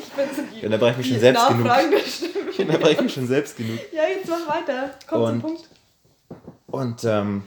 [0.00, 1.66] ich bin so die, Ich unterbreche mich schon selbst genug.
[2.50, 3.78] Ich unterbreche mich schon selbst genug.
[3.92, 4.90] Ja, jetzt mach weiter.
[5.06, 5.68] Komm Und- zum Punkt.
[6.68, 7.42] Und ähm,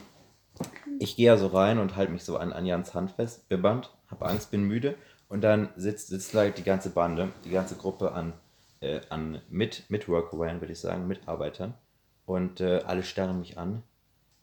[1.00, 3.90] ich gehe ja so rein und halte mich so an, an Jans Hand fest, bibbernd,
[4.10, 4.94] hab Angst, bin müde.
[5.28, 8.32] Und dann sitzt, sitzt halt die ganze Bande, die ganze Gruppe an,
[8.80, 11.74] äh, an mit, Mitworkerinnen, würde ich sagen, Mitarbeitern.
[12.28, 13.82] Und äh, alle starren mich an,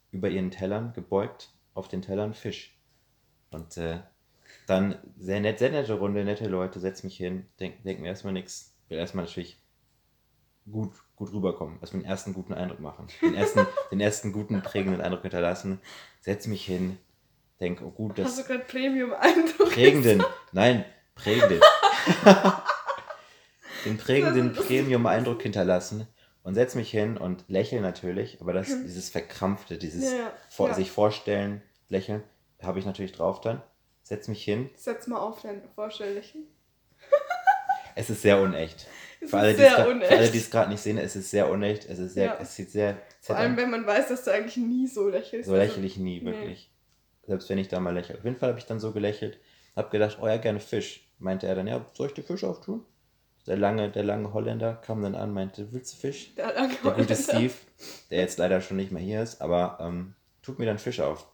[0.09, 2.75] über ihren Tellern, gebeugt auf den Tellern Fisch.
[3.51, 3.99] Und äh,
[4.65, 8.33] dann sehr nett, sehr nette Runde, nette Leute, setz mich hin, denk, denk mir erstmal
[8.33, 9.61] nichts, will erstmal natürlich
[10.71, 14.99] gut, gut rüberkommen, erstmal den ersten guten Eindruck machen, den ersten, den ersten guten, prägenden
[14.99, 15.79] Eindruck hinterlassen,
[16.21, 16.97] setz mich hin,
[17.59, 19.69] denk, oh gut, Hast du das gerade Premium-Eindruck?
[19.69, 21.61] prägenden, nein, prägenden,
[23.85, 26.07] den prägenden Das Premium-Eindruck hinterlassen
[26.45, 30.33] und setz mich hin und lächle natürlich, aber das, dieses verkrampfte, dieses Ja, ja.
[30.49, 30.75] vor, Ja.
[30.75, 32.21] sich vorstellen, lächeln,
[32.61, 33.63] habe ich natürlich drauf dann,
[34.03, 36.45] setz mich hin, Setz mal auf dein Vorstelllächeln.
[37.95, 38.85] es ist sehr unecht.
[39.19, 40.11] Es Für alle, sehr unecht.
[40.11, 41.89] für alle, die es gerade nicht sehen, es ist sehr unecht.
[41.89, 44.85] Es ist sehr, es sieht sehr, Vor allem, wenn man weiß, dass du eigentlich nie
[44.85, 45.49] so lächelst.
[45.49, 46.25] so lächle ich nie, nee.
[46.25, 46.71] wirklich.
[47.23, 48.19] Selbst wenn ich da mal lächle.
[48.19, 49.39] Auf jeden Fall habe ich dann so gelächelt,
[49.75, 51.09] habe gedacht, oh ja, gerne Fisch.
[51.17, 52.85] Meinte er dann, ja, soll ich dir Fisch auftun?
[53.47, 56.33] Der lange, der lange Holländer kam dann an, meinte, willst du Fisch?
[56.35, 57.53] Der, Der gute Steve,
[58.09, 61.27] der jetzt leider schon nicht mehr hier ist, aber ähm, tut mir dann Fisch auf.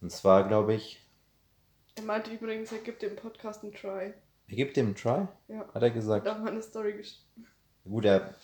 [0.00, 1.00] Und zwar, glaube ich,
[1.96, 4.12] Er meinte übrigens, er gibt dem Podcast einen Try.
[4.48, 5.64] er gibt dem einen Try, Ja.
[5.74, 6.28] hat er gesagt.
[6.28, 7.46] auch mal eine Story geschrieben.
[7.84, 8.34] Gut, er,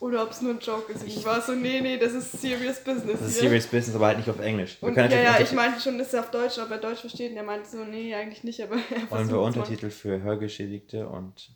[0.00, 1.06] Oder ob es nur ein Joke ist.
[1.06, 3.18] Ich Ich- war so, nee, nee, das ist serious business.
[3.20, 3.48] das ist hier.
[3.50, 4.78] Serious Business, aber halt nicht auf Englisch.
[4.80, 7.32] Und ja, ja, ich meinte schon, dass er auf Deutsch, ob er Deutsch versteht.
[7.32, 9.40] Und er meinte so, nee, eigentlich nicht, aber er Wollen wir.
[9.42, 11.50] Untertitel für Hörgeschädigte und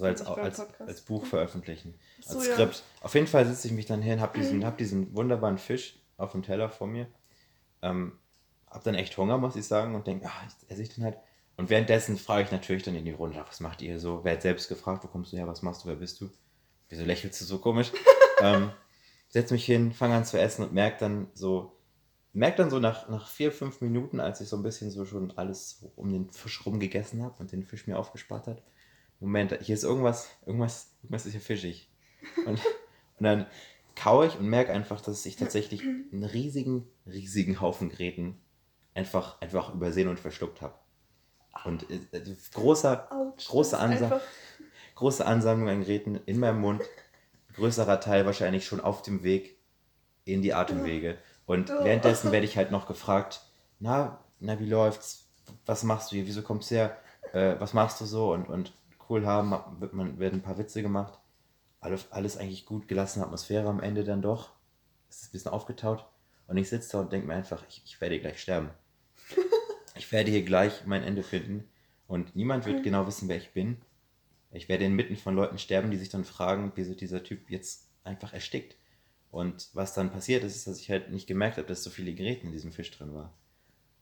[0.00, 1.94] so als, als, als Buch veröffentlichen.
[2.20, 2.54] Ach so, als ja.
[2.54, 2.82] Skript.
[3.02, 6.32] Auf jeden Fall sitze ich mich dann hin, hab diesen, hab diesen wunderbaren Fisch auf
[6.32, 7.06] dem Teller vor mir.
[7.82, 8.18] Ähm,
[8.68, 11.18] hab dann echt Hunger, muss ich sagen, und denke, ah, esse ich den halt.
[11.56, 14.24] Und währenddessen frage ich natürlich dann in die Runde, was macht ihr so?
[14.24, 16.30] Wer hat selbst gefragt, wo kommst du her, was machst du, wer bist du?
[16.88, 17.92] Wieso lächelst du so komisch?
[18.40, 18.70] ähm,
[19.28, 21.76] setze mich hin, fange an zu essen und merke dann so,
[22.32, 25.36] merke dann so nach, nach vier, fünf Minuten, als ich so ein bisschen so schon
[25.36, 28.62] alles so um den Fisch rum gegessen habe und den Fisch mir aufgespart hat,
[29.20, 31.88] Moment, hier ist irgendwas, irgendwas, irgendwas ist hier fischig.
[32.46, 32.60] Und,
[33.18, 33.46] und dann
[33.96, 38.40] kaue ich und merke einfach, dass ich tatsächlich einen riesigen, riesigen Haufen Gräten
[38.94, 40.74] einfach, einfach übersehen und verschluckt habe.
[41.64, 44.20] Und äh, äh, großer, Autsch, große, Ansa
[44.94, 46.82] große Ansammlung an Gräten in meinem Mund,
[47.54, 49.58] größerer Teil wahrscheinlich schon auf dem Weg
[50.24, 51.18] in die Atemwege.
[51.46, 51.84] Und Oh.
[51.84, 53.40] währenddessen werde ich halt noch gefragt,
[53.80, 55.26] na, na, wie läuft's?
[55.66, 56.26] Was machst du hier?
[56.26, 56.96] Wieso kommst du her?
[57.32, 58.32] Äh, was machst du so?
[58.32, 58.72] Und, und
[59.10, 61.18] cool haben, wird man, werden ein paar Witze gemacht.
[61.80, 64.52] Alles, alles eigentlich gut, gelassene Atmosphäre am Ende dann doch.
[65.08, 66.06] Es ist ein bisschen aufgetaut.
[66.46, 68.70] Und ich sitze da und denke mir einfach, ich, ich werde gleich sterben.
[69.96, 71.68] Ich werde hier gleich mein Ende finden.
[72.06, 73.76] Und niemand wird genau wissen, wer ich bin.
[74.52, 78.32] Ich werde inmitten von Leuten sterben, die sich dann fragen, wieso dieser Typ jetzt einfach
[78.32, 78.76] erstickt.
[79.30, 82.14] Und was dann passiert ist, ist, dass ich halt nicht gemerkt habe, dass so viele
[82.14, 83.32] Gräten in diesem Fisch drin war.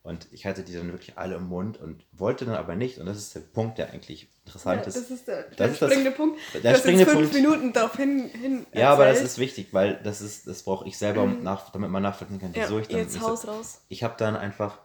[0.03, 2.99] Und ich hatte die dann wirklich alle im Mund und wollte dann aber nicht.
[2.99, 4.97] Und das ist der Punkt, der eigentlich interessant Ja, ist.
[4.97, 6.39] das ist der, der Das ist das- springende Punkt.
[6.55, 7.35] der du hast springende jetzt fünf Punkt.
[7.47, 10.97] Minuten darauf hin, hin Ja, aber das ist wichtig, weil das ist, das brauche ich
[10.97, 13.83] selber, um nach, damit man nachvollziehen kann, wieso ja, ich dann jetzt so- Haus raus.
[13.89, 14.79] ich habe dann einfach,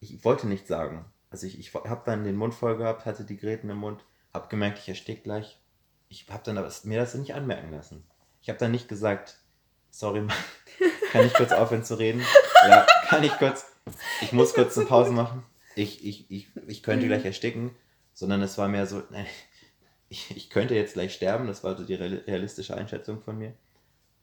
[0.00, 1.06] ich wollte nichts sagen.
[1.30, 4.48] Also ich, ich habe dann den Mund voll gehabt, hatte die Gräten im Mund, habe
[4.48, 5.58] gemerkt, ich erstick gleich.
[6.08, 8.06] Ich habe dann aber mir das nicht anmerken lassen.
[8.40, 9.38] Ich habe dann nicht gesagt,
[9.90, 10.36] sorry, Mann,
[11.12, 12.22] kann ich kurz aufhören zu reden?
[12.68, 13.66] Ja, kann ich kurz,
[14.22, 15.44] ich muss kurz eine Pause machen.
[15.74, 17.70] Ich, ich, ich, ich könnte gleich ersticken,
[18.14, 19.26] sondern es war mehr so, nein,
[20.08, 23.52] ich, ich könnte jetzt gleich sterben, das war so die real- realistische Einschätzung von mir.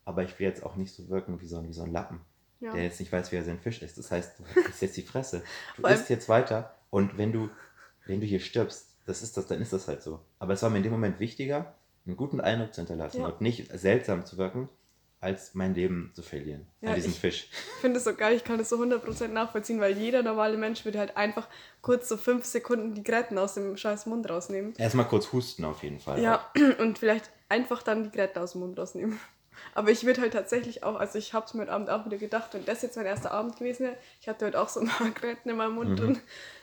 [0.04, 2.20] Aber ich will jetzt auch nicht so wirken wie so, ein- wie so ein Lappen
[2.60, 2.72] Ja.
[2.72, 3.98] der jetzt nicht weiß, wie er seinen Fisch isst.
[3.98, 5.42] Das heißt, du isst jetzt die Fresse.
[5.76, 7.48] Du allem- isst jetzt weiter und wenn du,
[8.06, 10.20] wenn du hier stirbst, das ist das, dann ist das halt so.
[10.38, 11.74] Aber es war mir in dem Moment wichtiger,
[12.06, 13.26] einen guten Eindruck zu hinterlassen Ja.
[13.28, 14.68] und nicht seltsam zu wirken,
[15.20, 17.48] als mein Leben zu verlieren Ja, an diesem ich- Fisch.
[17.50, 20.84] Ich finde es so geil, ich kann das so 100% nachvollziehen, weil jeder normale Mensch
[20.84, 21.48] würde halt einfach
[21.80, 24.74] kurz so fünf Sekunden die Gräten aus dem scheiß Mund rausnehmen.
[24.76, 26.20] Erstmal kurz husten auf jeden Fall.
[26.22, 29.18] Ja, und vielleicht einfach dann die Gräten aus dem Mund rausnehmen.
[29.74, 32.18] Aber ich würde halt tatsächlich auch, also ich habe es mir heute Abend auch wieder
[32.18, 34.86] gedacht, wenn das jetzt mein erster Abend gewesen wäre, ich hatte heute auch so ein
[34.88, 35.96] paar Gräten in meinem Mund Mhm.
[35.96, 36.20] drin,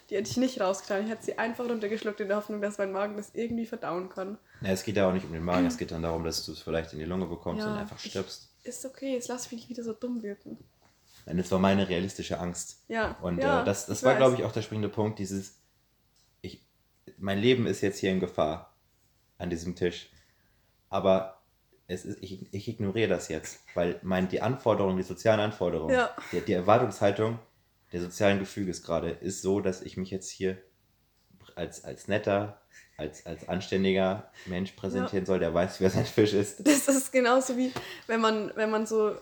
[0.10, 1.04] die hätte ich nicht rausgetan.
[1.06, 4.38] Ich hätte sie einfach runtergeschluckt in der Hoffnung, dass mein Magen das irgendwie verdauen kann.
[4.62, 6.52] Ja, es geht ja auch nicht um den Magen, es geht dann darum, dass du
[6.52, 8.50] es vielleicht in die Lunge bekommst Ja, und einfach ich- stirbst.
[8.64, 10.58] Ist okay, jetzt lass mich nicht wieder so dumm wirken.
[11.26, 12.84] Nein, das war meine realistische Angst.
[12.88, 13.18] Ja.
[13.22, 15.60] Und ja, äh, das, das ich war, glaube ich, auch der springende Punkt, dieses,
[16.42, 16.66] ich,
[17.18, 18.74] mein Leben ist jetzt hier in Gefahr
[19.38, 20.10] an diesem Tisch.
[20.90, 21.42] Aber
[21.88, 26.16] es ist, ich, ich ignoriere das jetzt, weil mein, die Anforderungen, die sozialen Anforderungen, Ja.
[26.32, 27.40] die, die Erwartungshaltung
[27.94, 30.58] der sozialen Gefüges gerade ist so, dass ich mich jetzt hier
[31.56, 32.62] als, als netter,
[32.98, 36.60] als, als anständiger Mensch präsentieren soll, der weiß, wer sein Fisch ist.
[36.66, 37.72] Das ist genauso wie,
[38.08, 39.16] wenn man, wenn man so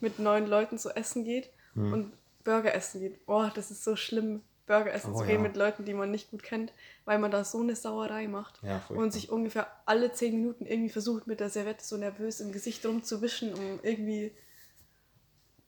[0.00, 1.92] mit neuen Leuten so essen geht Hm.
[1.92, 2.12] und
[2.44, 3.26] Burger essen geht.
[3.26, 5.40] Boah, das ist so schlimm, Burger essen Oh, zu gehen ja.
[5.48, 6.72] mit Leuten, die man nicht gut kennt,
[7.04, 8.60] weil man da so eine Sauerei macht.
[8.62, 12.52] Ja, und sich ungefähr alle zehn Minuten irgendwie versucht, mit der Servette so nervös im
[12.52, 14.30] Gesicht rumzuwischen, um irgendwie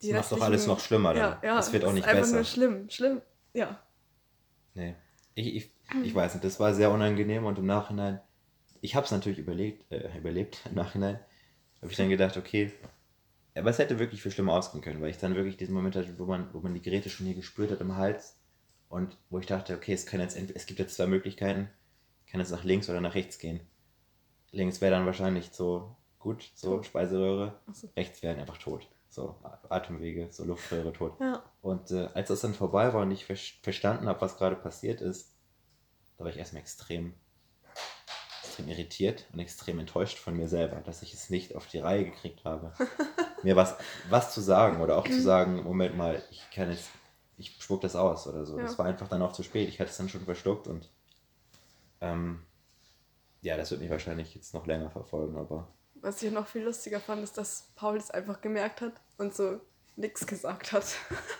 [0.02, 1.22] die Das macht doch alles noch schlimmer dann.
[1.22, 2.34] Ja, ja, Das wird auch nicht ist einfach besser.
[2.36, 3.22] nur schlimm, schlimm.
[3.54, 3.80] Ja,
[4.76, 4.94] Nee.
[5.34, 5.70] Ich, ich,
[6.04, 8.20] ich weiß nicht, das war sehr unangenehm und im Nachhinein,
[8.80, 11.18] ich habe es natürlich überlegt, äh, überlebt, im Nachhinein,
[11.82, 12.72] habe ich dann gedacht, okay,
[13.54, 16.18] aber es hätte wirklich viel schlimmer ausgehen können, weil ich dann wirklich diesen Moment hatte,
[16.18, 18.38] wo man, wo man die Geräte schon hier gespürt hat im Hals
[18.88, 21.70] und wo ich dachte, okay, es, kann jetzt, es gibt jetzt zwei Möglichkeiten,
[22.26, 23.60] ich kann jetzt nach links oder nach rechts gehen.
[24.52, 26.82] Links wäre dann wahrscheinlich so gut, so.
[26.82, 27.88] Speiseröhre, so.
[27.96, 29.34] rechts wäre einfach tot, so
[29.70, 31.18] Atemwege, so Luftröhre tot.
[31.20, 31.42] ja.
[31.62, 35.00] Und äh, als das dann vorbei war und ich ver verstanden habe, was gerade passiert
[35.00, 35.34] ist,
[36.16, 37.14] da war ich erstmal extrem,
[38.42, 42.04] extrem irritiert und extrem enttäuscht von mir selber, dass ich es nicht auf die Reihe
[42.04, 42.72] gekriegt habe,
[43.42, 43.74] mir was,
[44.10, 46.90] was zu sagen oder auch zu sagen, Moment mal, ich kann jetzt,
[47.38, 48.58] ich spuck das aus oder so.
[48.58, 48.64] Ja.
[48.64, 49.68] Das war einfach dann auch zu spät.
[49.70, 50.90] Ich hatte es dann schon verschluckt und
[52.02, 52.42] ähm,
[53.40, 55.68] ja, das wird mich wahrscheinlich jetzt noch länger verfolgen, aber
[56.06, 59.60] Was ich noch viel lustiger fand, ist, dass Paul es einfach gemerkt hat und so
[59.96, 60.84] nichts gesagt hat.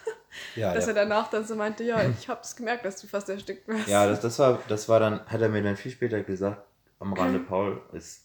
[0.57, 3.69] ja, dass er danach dann so meinte, ja, ich hab's gemerkt, dass du fast erstickt
[3.69, 3.87] wirst.
[3.87, 6.67] Ja, das, das, war, das war dann, hat er mir dann viel später gesagt,
[6.99, 8.25] am Rande Paul ist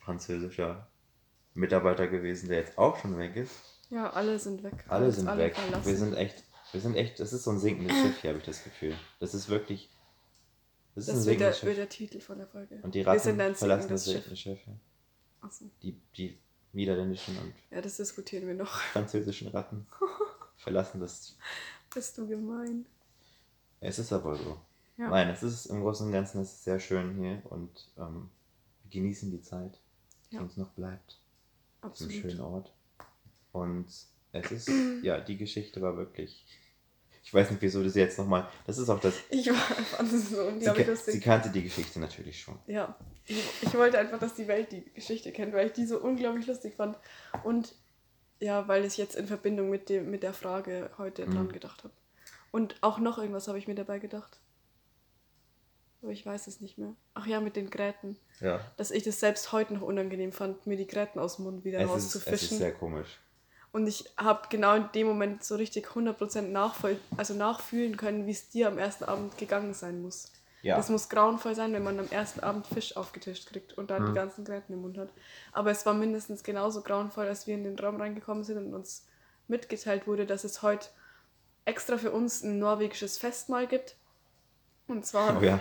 [0.00, 0.88] französischer
[1.54, 3.54] Mitarbeiter gewesen, der jetzt auch schon weg ist.
[3.88, 4.84] Ja, alle sind weg.
[4.88, 5.56] Alle sind weg.
[5.56, 5.86] verlassen.
[5.86, 8.44] Wir sind echt, wir sind echt, das ist so ein sinkendes Schiff hier, habe ich
[8.44, 8.94] das Gefühl.
[9.20, 9.88] Das ist wirklich,
[10.94, 11.76] das ist ein Das wird der, sinkendes wird Schiff.
[11.76, 12.78] der Titel von der Folge.
[12.82, 14.58] Und die Wir Ratten sind ein verlassen das sinkendes sinkende Schiff.
[14.58, 14.66] Schiff.
[14.66, 14.91] ja.
[15.42, 15.66] Achso.
[15.82, 16.38] Die, die
[16.72, 18.70] niederländischen und Ja, das diskutieren wir noch.
[18.80, 19.86] französischen Ratten
[20.56, 21.36] verlassen das.
[21.92, 22.86] Bist du gemein.
[23.80, 24.58] Es ist aber so.
[24.96, 25.08] Ja.
[25.10, 28.30] Nein, es ist im Großen und Ganzen es ist sehr schön hier und ähm,
[28.84, 29.78] wir genießen die Zeit,
[30.30, 30.42] die Ja.
[30.42, 31.18] uns noch bleibt.
[31.80, 32.12] Absolut.
[32.14, 32.72] schönen Ort.
[33.52, 33.86] Und
[34.32, 34.68] es ist,
[35.02, 36.44] ja, die Geschichte war wirklich.
[37.24, 38.48] Ich weiß nicht, wieso das jetzt nochmal.
[38.66, 39.14] Das ist auch das.
[39.30, 41.22] Ich war fand es so unglaublich ka- sie lustig.
[41.22, 42.58] kannte die Geschichte natürlich schon.
[42.66, 46.00] Ja, ich, ich wollte einfach, dass die Welt die Geschichte kennt, weil ich die so
[46.00, 46.98] unglaublich lustig fand.
[47.44, 47.74] Und
[48.40, 51.30] ja, weil ich jetzt in Verbindung mit, dem, mit der Frage heute Mhm.
[51.34, 51.94] dran gedacht habe.
[52.50, 54.40] Und auch noch irgendwas habe ich mir dabei gedacht.
[56.02, 56.94] Aber ich weiß es nicht mehr.
[57.14, 58.16] Ach ja, mit den Gräten.
[58.40, 58.60] Ja.
[58.76, 61.78] Dass ich das selbst heute noch unangenehm fand, mir die Gräten aus dem Mund wieder
[61.78, 62.58] Es ist, es ist rauszufischen.
[62.58, 63.20] sehr komisch.
[63.72, 68.30] Und ich habe genau in dem Moment so richtig 100% nachvoll also nachfühlen können, wie
[68.32, 70.30] es dir am ersten Abend gegangen sein muss.
[70.60, 70.76] Ja.
[70.76, 74.06] Das muss grauenvoll sein, wenn man am ersten Abend Fisch aufgetischt kriegt und dann Mhm.
[74.08, 75.08] die ganzen Gräten im Mund hat.
[75.52, 79.06] Aber es war mindestens genauso grauenvoll, als wir in den Raum reingekommen sind und uns
[79.48, 80.88] mitgeteilt wurde, dass es heute
[81.64, 83.96] extra für uns ein norwegisches Festmahl gibt.
[84.86, 85.58] Und zwar Oh ja.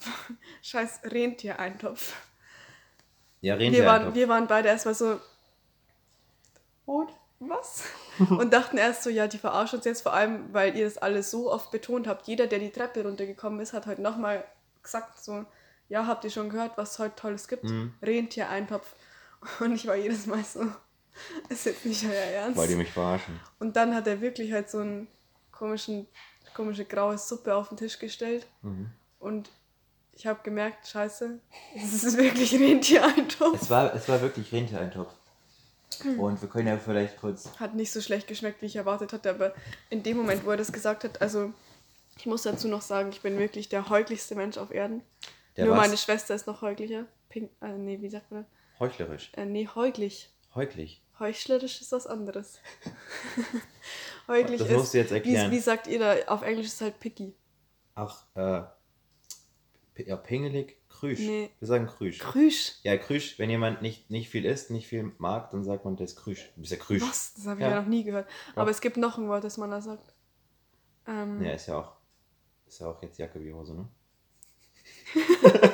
[0.62, 2.14] scheiß Rentiereintopf.
[3.40, 3.86] Ja, Wir Rentier.
[3.86, 5.18] waren, wir waren beide erstmal so.
[6.86, 7.10] Und?
[7.40, 7.84] Was?
[8.30, 11.30] Und dachten erst so, ja, die verarschen uns jetzt vor allem, weil ihr das alles
[11.30, 12.26] so oft betont habt.
[12.26, 14.44] Jeder, der die Treppe runtergekommen ist, hat heute nochmal
[14.82, 15.44] gesagt, so,
[15.88, 17.64] ja, habt ihr schon gehört, was es heute Tolles gibt?
[17.64, 17.94] Mhm.
[18.02, 18.94] Rentiereintopf.
[19.60, 20.66] Und ich war jedes Mal so,
[21.48, 22.56] ist jetzt nicht euer Ernst.
[22.56, 23.38] Wollt ihr mich verarschen?
[23.58, 25.08] Und dann hat er wirklich halt so einen
[25.52, 26.06] komischen,
[26.54, 28.46] komische graue Suppe auf den Tisch gestellt.
[28.62, 28.90] Mhm.
[29.20, 29.50] Und
[30.12, 31.38] ich habe gemerkt, scheiße,
[31.76, 33.62] es ist wirklich Rentiereintopf.
[33.62, 35.12] Es war, es war wirklich Rentiereintopf.
[36.18, 37.50] Und wir können ja vielleicht kurz.
[37.58, 39.54] Hat nicht so schlecht geschmeckt, wie ich erwartet hatte, aber
[39.90, 41.52] in dem Moment, wo er das gesagt hat, also
[42.16, 45.02] ich muss dazu noch sagen, ich bin wirklich der heuchlichste Mensch auf Erden.
[45.56, 45.86] Der Nur was?
[45.86, 47.06] meine Schwester ist noch heuchlicher.
[47.28, 48.46] Pink, äh, nee, wie sagt man
[48.78, 49.32] Heuchlerisch.
[49.32, 49.42] das?
[49.44, 50.30] Äh, nee, heuglich.
[50.54, 51.02] Heuglich.
[51.18, 52.60] Heuchlerisch ist was anderes.
[54.28, 54.76] heuglich Das ist.
[54.76, 55.50] musst du jetzt erklären.
[55.50, 56.16] Wie, wie sagt ihr da?
[56.26, 57.34] Auf Englisch ist es halt picky.
[57.94, 58.62] Ach, äh.
[60.06, 61.18] Ja, pingelig, Krüsch.
[61.20, 61.50] Nee.
[61.58, 62.18] Wir sagen Krüsch.
[62.18, 62.72] Krüsch.
[62.82, 66.06] Ja, Krüsch, wenn jemand nicht, nicht viel isst, nicht viel mag, dann sagt man, der
[66.06, 66.50] ist Krüsch.
[66.54, 67.02] Du bist ja Krüsch.
[67.02, 67.34] Was?
[67.34, 67.70] Das habe ich Ja.
[67.72, 67.80] ja.
[67.80, 68.28] noch nie gehört.
[68.56, 70.12] Aber es gibt noch ein Wort, das man da sagt.
[71.06, 71.92] Ähm, Ja, ist ja auch.
[72.66, 73.88] Ist ja auch jetzt Jacke wie Hose, ne?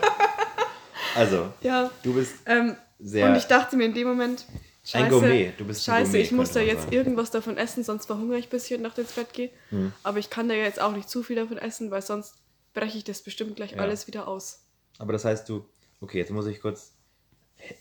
[1.17, 1.91] also, ja.
[2.03, 3.27] du bist Ähm, sehr.
[3.29, 4.45] und ich dachte mir in dem Moment,
[4.85, 6.93] scheiße, Ein Gourmet, du bist scheiße, Gourmet, ich muss da jetzt sagen.
[6.93, 9.51] irgendwas davon essen, sonst verhungere ich, bis ich heute Nacht ins Bett gehe.
[9.71, 9.93] Hm.
[10.03, 12.35] Aber ich kann da jetzt auch nicht zu viel davon essen, weil sonst
[12.75, 13.79] breche ich das bestimmt gleich Ja.
[13.79, 14.63] alles wieder aus.
[14.99, 15.65] Aber das heißt, du.
[16.01, 16.93] Okay, jetzt muss ich kurz.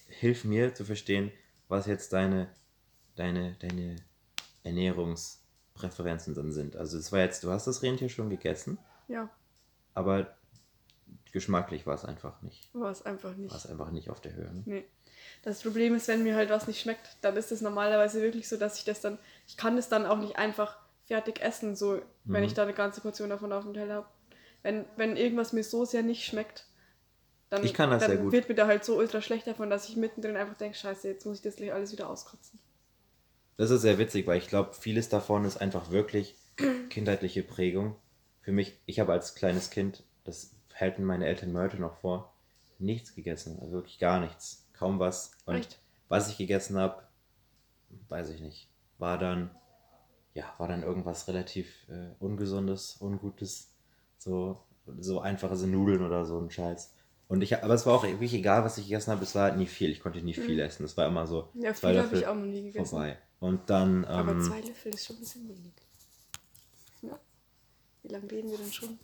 [0.08, 1.32] Hilf mir zu verstehen,
[1.68, 2.48] was jetzt deine,
[3.16, 3.96] deine, deine
[4.64, 6.76] Ernährungspräferenzen dann sind.
[6.76, 9.30] Also, es war jetzt, du hast das Rentier schon gegessen, Ja,
[9.94, 10.36] aber
[11.32, 12.70] geschmacklich war es einfach nicht.
[12.74, 13.52] war es einfach nicht.
[13.52, 14.54] War es einfach nicht auf der Höhe.
[14.54, 14.64] Ne?
[14.66, 14.86] Nee.
[15.42, 18.58] Das Problem ist, wenn mir halt was nicht schmeckt, dann ist es normalerweise wirklich so,
[18.58, 22.42] dass ich das dann, ich kann das dann auch nicht einfach fertig essen, so wenn
[22.42, 22.48] Mhm.
[22.48, 24.08] ich da eine ganze Portion davon auf dem Teller habe.
[24.62, 26.68] Wenn, wenn irgendwas mir so sehr nicht schmeckt,
[27.54, 28.32] dann, Ich kann das sehr gut.
[28.32, 31.26] wird mir da halt so ultra schlecht davon, dass ich mittendrin einfach denke, scheiße, jetzt
[31.26, 32.60] muss ich das gleich alles wieder auskotzen.
[33.58, 36.36] Das ist sehr witzig, weil ich glaube, vieles davon ist einfach wirklich
[36.90, 37.96] kindheitliche Prägung.
[38.42, 42.34] Für mich, ich habe als kleines Kind, das halten meine Eltern mir heute noch vor,
[42.80, 43.60] nichts gegessen.
[43.62, 44.68] Also wirklich gar nichts.
[44.74, 45.32] Kaum was.
[45.46, 45.80] Und Echt?
[46.10, 47.04] was ich gegessen habe,
[48.10, 48.68] weiß ich nicht.
[48.98, 49.52] War dann,
[50.34, 53.72] ja, war dann irgendwas relativ äh, Ungesundes, Ungutes.
[54.18, 54.64] So,
[55.00, 56.92] so einfache Nudeln oder so ein Scheiß.
[57.34, 59.66] Und ich, aber es war auch wirklich egal, was ich gegessen habe, es war nie
[59.66, 59.90] viel.
[59.90, 60.84] Ich konnte nie viel essen.
[60.86, 61.64] Es war immer so Mhm.
[61.64, 62.86] Ja, zwei viel habe ich auch noch nie gegessen.
[62.86, 63.18] vorbei.
[63.40, 64.06] Und dann.
[64.06, 65.74] Aber ähm, zwei Löffel ist schon ein bisschen wenig.
[67.02, 67.18] Ja.
[68.04, 69.00] Wie lange reden wir denn schon?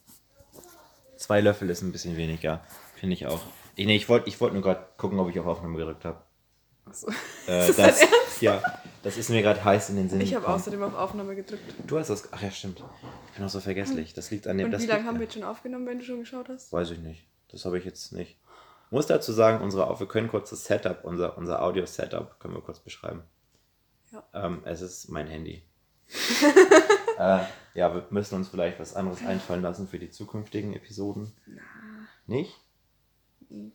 [1.17, 2.63] Zwei Löffel ist ein bisschen weniger,
[2.97, 3.41] finde ich auch.
[3.75, 6.21] Ich, nee, ich wollte ich wollt nur gerade gucken, ob ich auf Aufnahme gedrückt habe.
[6.85, 7.07] Achso.
[7.47, 8.41] Äh, Ist das dein Ernst?
[8.41, 8.61] Ja,
[9.01, 11.63] das ist mir gerade heiß in den Sinn Ich habe außerdem auf Aufnahme gedrückt.
[11.87, 12.31] Du hast das.
[12.31, 12.83] Ach ja, stimmt.
[13.31, 14.13] Ich bin auch so vergesslich.
[14.13, 14.65] Das liegt an dem.
[14.65, 16.71] Und das wie lange haben wir jetzt schon aufgenommen, wenn du schon geschaut hast?
[16.71, 17.25] Weiß ich nicht.
[17.51, 18.38] Das habe ich jetzt nicht.
[18.91, 22.79] Muss dazu sagen, unsere, wir können kurz das Setup, unser, unser Audio-Setup, können wir kurz
[22.79, 23.23] beschreiben.
[24.12, 24.23] Ja.
[24.33, 25.62] Ähm, es ist mein Handy.
[27.19, 27.43] äh,
[27.75, 31.31] ja, wir müssen uns vielleicht was anderes einfallen lassen für die zukünftigen Episoden.
[32.25, 32.55] Nicht?
[33.49, 33.71] Mhm.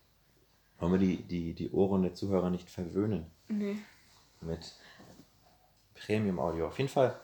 [0.79, 3.77] Wollen wir die, die, die Ohren der Zuhörer nicht verwöhnen Nee.
[4.41, 4.75] mit
[5.95, 6.67] Premium-Audio?
[6.67, 7.19] Auf jeden Fall,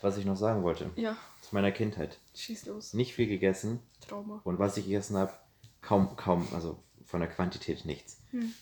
[0.00, 2.18] was ich noch sagen wollte, Ja, zu meiner Kindheit.
[2.34, 2.94] schieß los.
[2.94, 4.40] Nicht viel gegessen, Trauma.
[4.44, 5.32] und was ich gegessen habe,
[5.88, 8.18] kaum, kaum, also von der Quantität nichts.
[8.30, 8.52] Hm.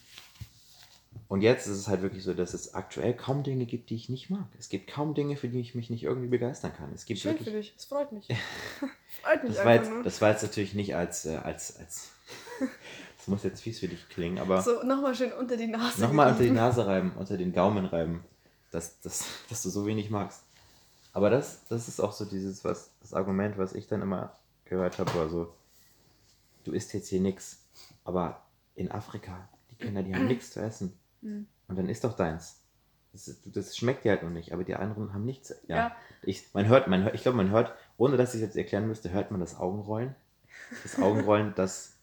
[1.29, 4.09] Und jetzt ist es halt wirklich so, dass es aktuell kaum Dinge gibt, die ich
[4.09, 4.47] nicht mag.
[4.61, 6.93] Es gibt kaum Dinge, für die ich mich nicht irgendwie begeistern kann.
[6.95, 7.71] Es gibt Schön für wirklich.
[7.71, 8.29] dich, es freut mich.
[9.23, 10.05] freut mich Das war, jetzt, nur.
[10.05, 12.11] das war jetzt natürlich nicht als, äh, als, als.
[13.17, 16.01] Das muss jetzt fies für dich klingen, aber so, nochmal schön unter die Nase.
[16.01, 16.51] nochmal unter die.
[16.51, 18.23] Nase reiben, unter den Gaumen reiben,
[18.71, 20.45] dass, dass, dass du so wenig magst.
[21.13, 24.33] Aber das, das ist auch so dieses, was, das Argument, was ich dann immer
[24.65, 25.53] gehört habe, war so,
[26.67, 27.65] du isst jetzt hier nichts,
[28.05, 28.43] aber
[28.75, 30.99] in Afrika, die Kinder, die haben nichts zu essen.
[31.23, 31.47] Hm.
[31.69, 32.63] Und dann isst doch deins.
[33.13, 35.55] Das, ist, das schmeckt dir halt noch nicht, aber die anderen haben nichts.
[35.69, 35.77] Ja.
[35.77, 35.97] Ja.
[36.23, 38.87] Ich, man hört, man hört, ich glaube, man hört, ohne dass ich es jetzt erklären
[38.87, 40.15] müsste, hört man das Augenrollen.
[40.83, 41.97] Das Augenrollen, das,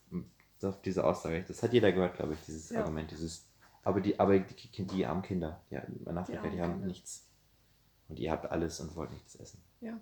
[0.59, 1.43] das auf diese Aussage.
[1.47, 2.79] Das hat jeder gehört, glaube ich, dieses Ja.
[2.81, 3.11] Argument.
[3.11, 3.45] Dieses,
[3.83, 6.87] aber die, aber die, die, die armen Kinder, die in Afrika, armen die haben Kinder.
[6.87, 7.27] nichts.
[8.09, 9.61] Und ihr habt alles und wollt nichts essen.
[9.81, 9.99] Ja.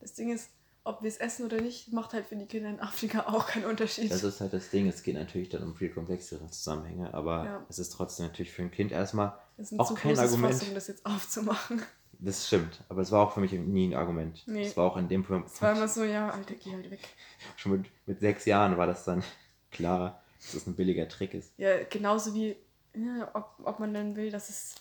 [0.00, 0.50] Das Ding ist,
[0.86, 3.64] ob wir es essen oder nicht, macht halt für die Kinder in Afrika auch keinen
[3.66, 4.10] Unterschied.
[4.10, 4.88] Das ist halt das Ding.
[4.88, 7.66] Es geht natürlich dann um viel komplexere Zusammenhänge, aber Ja.
[7.68, 10.54] es ist trotzdem natürlich für ein Kind erstmal, das ist ein auch zu kein Argument.
[10.54, 11.82] Fass, um das jetzt aufzumachen.
[12.18, 14.42] das stimmt, aber es war auch für mich nie ein Argument.
[14.46, 14.66] Nee.
[14.66, 17.00] Es war auch in dem Punkt, Es war immer so, ja, Alter, geh halt weg.
[17.56, 19.22] schon mit, mit sechs Jahren war das dann
[19.70, 21.52] klar, dass das ein billiger Trick ist.
[21.58, 22.56] Ja, genauso wie,
[22.94, 24.74] ja, ob, ob man dann will, dass es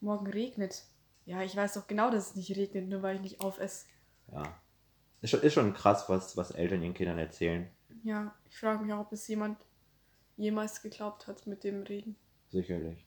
[0.00, 0.84] morgen regnet.
[1.26, 3.84] Ja, ich weiß doch genau, dass es nicht regnet, nur weil ich nicht aufesse.
[4.32, 4.42] Ja.
[5.22, 7.70] Ist schon, ist schon krass, was, was Eltern ihren Kindern erzählen.
[8.02, 9.56] Ja, ich frage mich auch, ob es jemand
[10.36, 12.16] jemals geglaubt hat mit dem Regen.
[12.50, 13.06] Sicherlich.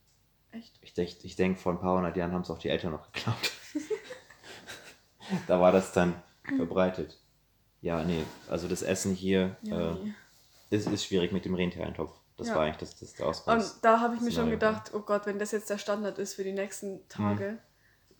[0.51, 0.79] Echt?
[0.81, 3.11] Ich denke, ich denk, vor ein paar hundert Jahren haben es auch die Eltern noch
[3.11, 3.51] geglaubt.
[5.47, 6.15] da war das dann
[6.55, 7.19] verbreitet.
[7.81, 10.13] Ja, nee, also das Essen hier Ja, äh, nee.
[10.69, 12.17] ist, ist schwierig mit dem Rentiereintopf.
[12.37, 12.55] Das Ja.
[12.55, 13.81] war eigentlich das, das der Und Ausgangs.
[13.81, 16.43] da habe ich mir schon gedacht, oh Gott, wenn das jetzt der Standard ist für
[16.43, 17.57] die nächsten Tage,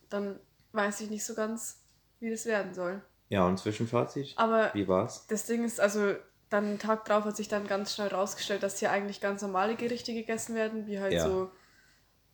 [0.08, 0.38] dann
[0.72, 1.82] weiß ich nicht so ganz,
[2.20, 3.02] wie das werden soll.
[3.28, 4.34] Ja, und Zwischenfazit?
[4.36, 5.26] Aber Wie war's?
[5.26, 6.14] das Ding ist, also
[6.48, 9.74] dann einen Tag drauf hat sich dann ganz schnell rausgestellt, dass hier eigentlich ganz normale
[9.74, 11.24] Gerichte gegessen werden, wie halt Ja.
[11.24, 11.50] so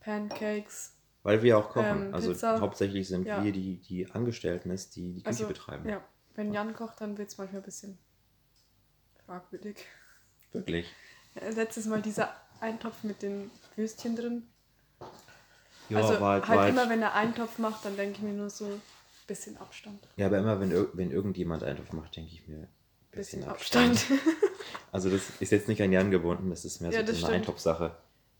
[0.01, 0.95] Pancakes.
[1.23, 2.07] Weil wir auch kochen.
[2.07, 2.59] Ähm, also Pizza.
[2.59, 3.43] hauptsächlich sind Ja.
[3.43, 5.89] wir die, die Angestellten, ist, die die Küche Also, betreiben.
[5.89, 6.03] ja,
[6.35, 7.97] wenn Jan kocht, dann wird es manchmal ein bisschen
[9.25, 9.85] fragwürdig.
[10.51, 10.87] Wirklich.
[11.35, 14.47] Ja, Letztes Mal dieser Eintopf mit den Würstchen drin.
[15.89, 18.33] Ja, also war halt, halt, halt, immer, wenn er Eintopf macht, dann denke ich mir
[18.33, 18.79] nur so
[19.27, 20.07] bisschen Abstand.
[20.17, 22.57] Ja, aber immer, wenn, wenn irgendjemand Eintopf macht, denke ich mir.
[22.59, 22.67] ein
[23.11, 24.05] Bisschen Abstand.
[24.91, 27.17] Also das ist jetzt nicht an Jan gebunden, das ist mehr Ja, so das eine
[27.17, 27.33] stimmt.
[27.33, 27.95] Eintopfsache.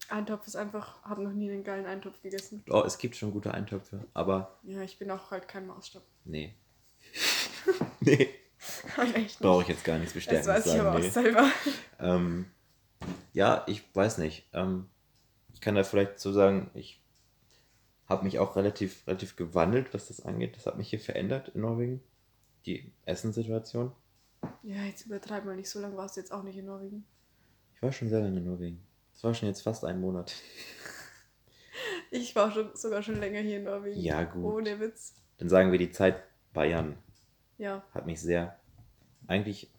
[0.10, 2.64] Eintopf ist einfach, habe noch nie einen geilen Eintopf gegessen.
[2.70, 6.04] Oh, es gibt schon gute Eintöpfe, aber Ja, ich bin auch halt kein Maßstab.
[6.26, 6.54] nee.
[8.00, 8.30] nee,
[9.40, 10.48] brauche ich jetzt gar nichts Das bestärken.
[10.48, 11.08] weiß ich aber nee.
[11.08, 11.50] auch selber.
[12.00, 12.46] Ähm,
[13.34, 14.48] ja, ich weiß nicht.
[14.54, 14.88] Ähm,
[15.54, 17.02] ich kann da vielleicht so sagen, ich
[18.08, 20.56] habe mich auch relativ, relativ gewandelt, was das angeht.
[20.58, 22.04] Das hat mich hier verändert in Norwegen.
[22.66, 23.92] Die Essenssituation.
[24.62, 25.70] Ja, jetzt übertreib mal nicht.
[25.70, 27.06] So lange warst du jetzt auch nicht in Norwegen.
[27.76, 28.82] Ich war schon sehr lange in Norwegen.
[29.14, 30.34] Das war schon jetzt fast ein Monat.
[32.12, 34.00] Ich war schon, sogar schon länger hier in Norwegen.
[34.00, 34.44] Ja, gut.
[34.44, 35.16] Ohne Witz.
[35.40, 36.22] Dann sagen wir, die Zeit
[36.56, 36.96] Jan
[37.58, 37.84] Ja.
[37.92, 38.60] hat mich sehr.
[39.26, 39.72] Eigentlich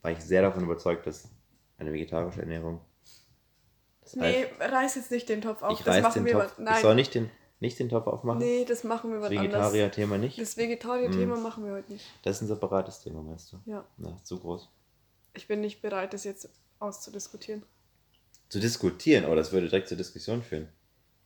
[0.00, 1.28] war ich sehr davon überzeugt, dass
[1.76, 2.80] eine vegetarische Ernährung.
[4.02, 5.78] Das Nee, reiß jetzt nicht den Topf auf.
[5.78, 6.58] ich das reiß machen den wir Topf.
[6.58, 6.74] Nein.
[6.76, 7.30] Ich soll nicht den,
[7.60, 8.40] nicht den Topf aufmachen.
[8.40, 9.38] Nee, das machen wir das was.
[9.40, 10.40] Vegetarier-Thema nicht.
[10.40, 11.42] Das Vegetarier-Thema Mm.
[11.42, 12.04] machen wir heute nicht.
[12.22, 13.58] Das ist ein separates Thema, meinst du?
[13.64, 13.84] Ja.
[13.98, 14.68] Na, zu groß.
[15.34, 16.48] Ich bin nicht bereit, das jetzt
[16.80, 17.62] auszudiskutieren.
[18.48, 20.68] Zu diskutieren, oh, das würde direkt zur Diskussion führen.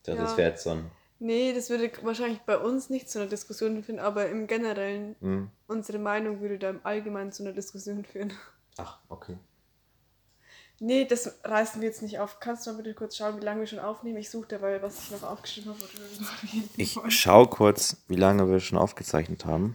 [0.04, 0.24] Dachte, Ja.
[0.24, 0.90] das wäre jetzt so ein.
[1.18, 5.50] Nee, das würde wahrscheinlich bei uns nicht zu einer Diskussion führen, aber im Generellen, Hm.
[5.66, 8.32] unsere Meinung würde da im Allgemeinen zu einer Diskussion führen.
[8.76, 9.38] Ach, okay.
[10.78, 12.38] Nee, das reißen wir jetzt nicht auf.
[12.38, 14.18] Kannst du mal bitte kurz schauen, wie lange wir schon aufnehmen?
[14.18, 15.82] Ich suche dabei, was ich noch aufgeschrieben habe.
[16.76, 19.74] Ich schaue kurz, wie lange wir schon aufgezeichnet haben.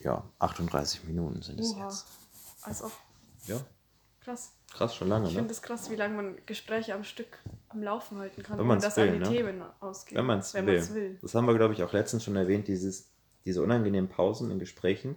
[0.00, 2.06] Ja, 38 Minuten sind es jetzt.
[2.62, 2.92] Als ob.
[3.46, 3.60] Ja,
[4.20, 4.52] Krass.
[4.72, 5.38] krass, schon lange, Ich ne?
[5.40, 7.38] finde es krass, wie lange man Gespräche am Stück
[7.68, 9.28] am Laufen halten kann, Wenn ohne man's dass will, an die ne?
[9.28, 10.18] Themen ausgehen.
[10.18, 10.62] Wenn man es will.
[10.62, 11.18] man's will.
[11.20, 13.10] Das haben wir, glaube ich, auch letztens schon erwähnt, dieses,
[13.44, 15.16] diese unangenehmen Pausen in Gesprächen,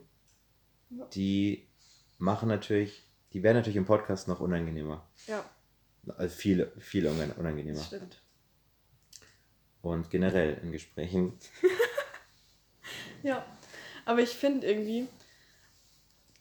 [0.89, 1.05] Ja.
[1.13, 1.67] die
[2.17, 3.03] machen natürlich,
[3.33, 5.05] die werden natürlich im Podcast noch unangenehmer.
[5.27, 5.43] Ja,
[6.17, 7.77] Also viel, viel unang- unangenehmer.
[7.77, 8.21] das stimmt.
[9.81, 11.33] Und generell in Gesprächen.
[13.23, 13.43] Ja,
[14.05, 15.07] aber ich finde irgendwie,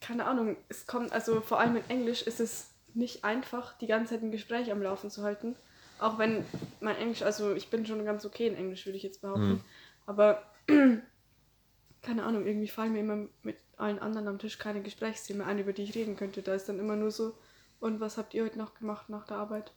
[0.03, 4.15] keine Ahnung, es kommt, also vor allem in Englisch ist es nicht einfach, die ganze
[4.15, 5.57] Zeit ein Gespräch am Laufen zu halten.
[5.99, 6.45] Auch wenn
[6.81, 9.49] mein Englisch, also ich bin schon ganz okay in Englisch, würde ich jetzt behaupten.
[9.53, 9.61] Mhm.
[10.05, 10.43] Aber
[12.03, 15.73] keine Ahnung, irgendwie fallen mir immer mit allen anderen am Tisch keine Gesprächsthemen ein, über
[15.73, 16.43] die ich reden könnte.
[16.43, 17.37] Da ist dann immer nur so,
[17.81, 19.73] und was habt ihr heute noch gemacht nach der Arbeit?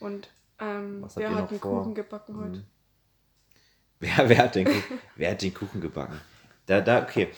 [0.00, 1.80] Und ähm, wer hat einen vor?
[1.82, 2.58] Kuchen gebacken heute?
[2.58, 2.66] Mhm.
[4.00, 6.20] Wer, wer, hat den, Kuchen- wer hat den Kuchen gebacken?
[6.66, 7.32] Da, da, okay.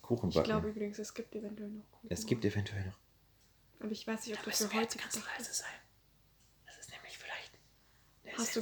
[0.00, 0.46] Kuchen Ich backen.
[0.48, 2.06] glaube übrigens, es gibt eventuell noch Kuchen.
[2.10, 2.98] es gibt eventuell noch.
[3.80, 5.54] Aber ich weiß nicht, ob das für heute gedacht ist.
[5.58, 5.68] sein.
[6.66, 7.52] Das ist nämlich vielleicht
[8.24, 8.60] eine Hast du-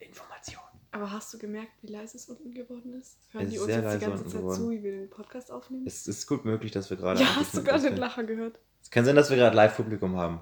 [0.00, 0.62] Information.
[0.92, 3.18] Aber hast du gemerkt, wie leise es unten geworden ist?
[3.30, 4.56] Hören Es die uns jetzt die ganze Zeit geworden.
[4.56, 5.86] zu, wie wir den Podcast aufnehmen?
[5.86, 7.20] Es ist gut möglich, dass wir gerade.
[7.20, 8.58] ja, hast du gerade den Lacher gehört?
[8.82, 10.40] Es kann sein, dass wir gerade Live-Publikum haben.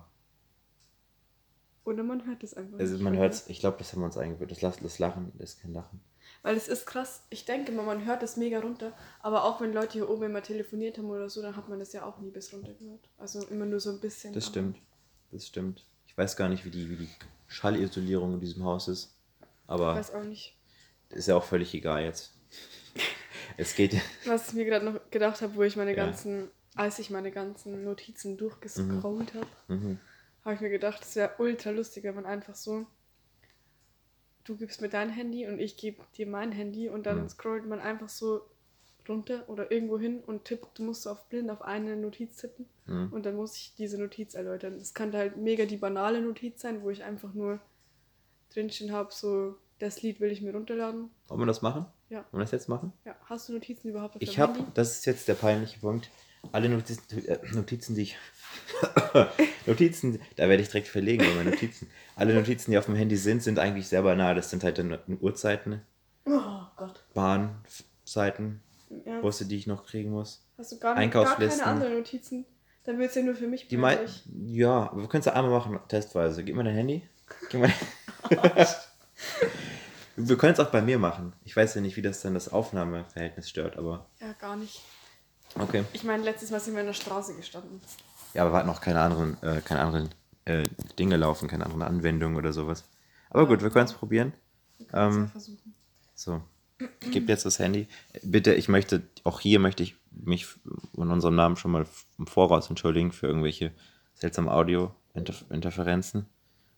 [1.84, 4.51] Oder man hört es einfach Also man hört Ich glaube, das haben wir uns eingewöhnt.
[4.51, 6.01] Das, das Lachen ist kein Lachen.
[6.42, 7.22] Weil es ist krass.
[7.30, 8.92] Ich denke mal, man hört es mega runter.
[9.20, 11.92] Aber auch wenn Leute hier oben immer telefoniert haben oder so, dann hat man das
[11.92, 13.09] ja auch nie bis runter gehört.
[13.16, 14.32] Also immer nur so ein bisschen.
[14.34, 14.78] Das stimmt.
[15.30, 15.86] Das stimmt.
[16.07, 17.09] Ich weiß gar nicht, wie die, wie die
[17.46, 19.17] Schallisolierung in diesem Haus ist.
[19.68, 20.56] Ich Aber weiß auch nicht.
[21.10, 22.32] ist ja auch völlig egal jetzt.
[23.56, 23.94] es geht.
[24.24, 26.04] Was ich mir gerade noch gedacht habe, wo ich meine Ja.
[26.06, 29.98] ganzen, als ich meine ganzen Notizen durchgescrollt habe, Mhm.
[30.44, 32.86] habe ich mir gedacht, es wäre ultra lustig, wenn man einfach so,
[34.44, 37.28] du gibst mir dein Handy und ich gebe dir mein Handy und dann Mhm.
[37.28, 38.40] scrollt man einfach so
[39.08, 42.66] runter oder irgendwo hin und tippt, du musst so auf blind auf eine Notiz tippen
[42.86, 43.12] Mhm.
[43.12, 44.76] und dann muss ich diese Notiz erläutern.
[44.76, 47.60] Es könnte halt mega die banale Notiz sein, wo ich einfach nur
[48.59, 51.11] drinstehen habe, so das Lied will ich mir runterladen.
[51.28, 51.86] Wollen wir das machen?
[52.09, 52.18] Ja.
[52.30, 52.92] Wollen wir das jetzt machen?
[53.04, 56.11] Ja, hast du Notizen überhaupt auf Ich habe, das ist jetzt der peinliche Punkt,
[56.52, 58.16] alle Notizen, äh, Notizen die ich.
[59.66, 61.88] Notizen, da werde ich direkt verlegen bei meinen Notizen.
[62.16, 64.34] Alle Notizen, die auf dem Handy sind, sind eigentlich sehr banal.
[64.34, 65.82] Das sind halt dann Uhrzeiten,
[66.24, 67.04] Oh Gott.
[67.14, 68.61] Bahnseiten,
[69.04, 69.20] Ja.
[69.20, 70.44] Busse, die ich noch kriegen muss.
[70.56, 71.62] Hast du gar, nicht, gar keine Einkaufslisten.
[71.68, 72.46] anderen Notizen?
[72.84, 74.24] Dann wird es ja nur für mich Die blöd, mei weil ich-
[74.56, 76.42] ja, aber wir können es ja einmal machen, testweise.
[76.44, 77.02] Gib mir dein Handy.
[77.50, 77.70] Gib mal
[80.16, 81.32] wir können es auch bei mir machen.
[81.44, 84.80] Ich weiß ja nicht, wie das dann das Aufnahmeverhältnis stört, aber Ja, gar nicht.
[85.58, 85.84] okay.
[85.92, 87.80] Ich meine, letztes Mal sind wir in der Straße gestanden.
[88.34, 90.08] Ja, aber wir hatten noch keine anderen, äh, keine anderen
[90.44, 90.64] äh,
[90.98, 92.84] Dinge laufen, keine anderen Anwendungen oder sowas.
[93.30, 94.32] Aber gut, wir können es probieren.
[94.78, 95.74] Wir können Ähm, ja versuchen.
[96.14, 96.42] So,
[97.00, 97.86] ich gebe jetzt das Handy.
[98.22, 100.46] Bitte, ich möchte, auch hier möchte ich mich
[100.96, 101.86] in unserem Namen schon mal
[102.18, 103.72] im Voraus entschuldigen für irgendwelche
[104.14, 106.26] seltsamen Audio-Interferenzen,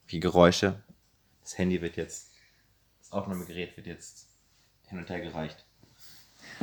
[0.06, 0.82] wie Geräusche.
[1.50, 2.30] Das Handy wird jetzt,
[3.00, 4.28] das Aufnahmegerät wird jetzt
[4.86, 5.64] hin und her gereicht.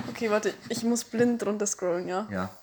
[0.08, 2.26] Okay, warte, ich muss blind runter scrollen, ja?
[2.32, 2.58] Ja.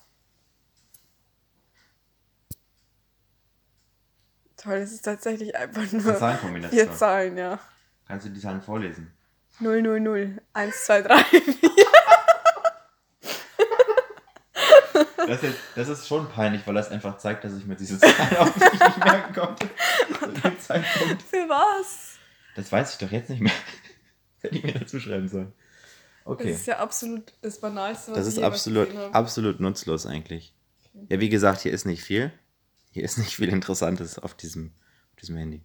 [4.57, 7.59] Toll, es ist tatsächlich einfach nur vier Zahlen, ja.
[8.07, 9.13] Kannst du die Zahlen vorlesen?
[9.59, 11.41] 0, 0, 0, 1, 2, 3, 4.
[15.27, 18.37] Das ist, das ist schon peinlich, weil das einfach zeigt, dass ich mir diese Zahlen
[18.39, 19.69] auch nicht merken konnte.
[21.29, 22.14] Für was?
[22.55, 23.51] Das weiß ich doch jetzt nicht mehr.
[24.41, 25.53] Hätte ich mir dazu schreiben sollen.
[25.53, 26.51] Das Okay.
[26.51, 30.55] ist ja absolut das Banalste, was Das ich ist jemals absolut, absolut nutzlos eigentlich.
[31.09, 32.31] Ja, wie gesagt, hier ist nicht viel.
[32.89, 34.71] Hier ist nicht viel Interessantes auf diesem,
[35.11, 35.61] auf diesem Handy.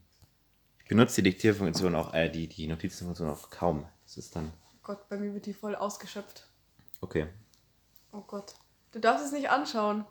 [0.83, 3.87] Ich benutze die Diktierfunktion auch, äh, die, die Notizenfunktion auch kaum.
[4.05, 6.47] Das ist dann, Oh Gott, bei mir wird die voll ausgeschöpft.
[7.01, 7.27] okay.
[8.13, 8.55] Oh Gott.
[8.93, 10.05] Du darfst es nicht anschauen.